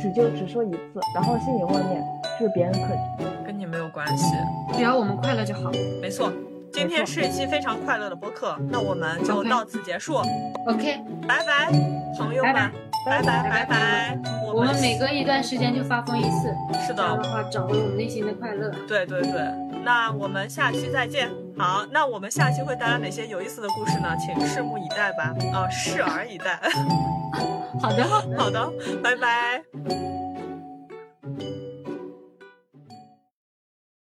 [0.00, 2.02] 只就只说一次，然后心里默念
[2.38, 2.86] 是别人的课
[3.18, 4.34] 题，跟你没有关系，
[4.72, 5.70] 只要我们快乐就好。
[6.00, 6.32] 没错，
[6.72, 10.14] 今天是一期非常快乐的播客，那我们就到此结束。
[10.66, 10.98] OK，
[11.28, 11.70] 拜拜，
[12.18, 12.91] 朋友们。
[13.04, 14.18] 拜拜拜拜！
[14.54, 16.54] 我们每隔一段时间就发疯一次，
[16.86, 18.70] 是的，这样的话找回我们内心的快乐。
[18.86, 19.42] 对对对，
[19.84, 21.28] 那我们下期再见。
[21.58, 24.16] 好，那我们下期会带来哪些有意思的故事呢？
[24.18, 25.34] 请拭目以待吧。
[25.52, 26.60] 啊，拭而以待。
[27.80, 28.04] 好的，
[28.38, 28.72] 好的，
[29.02, 30.21] 拜拜。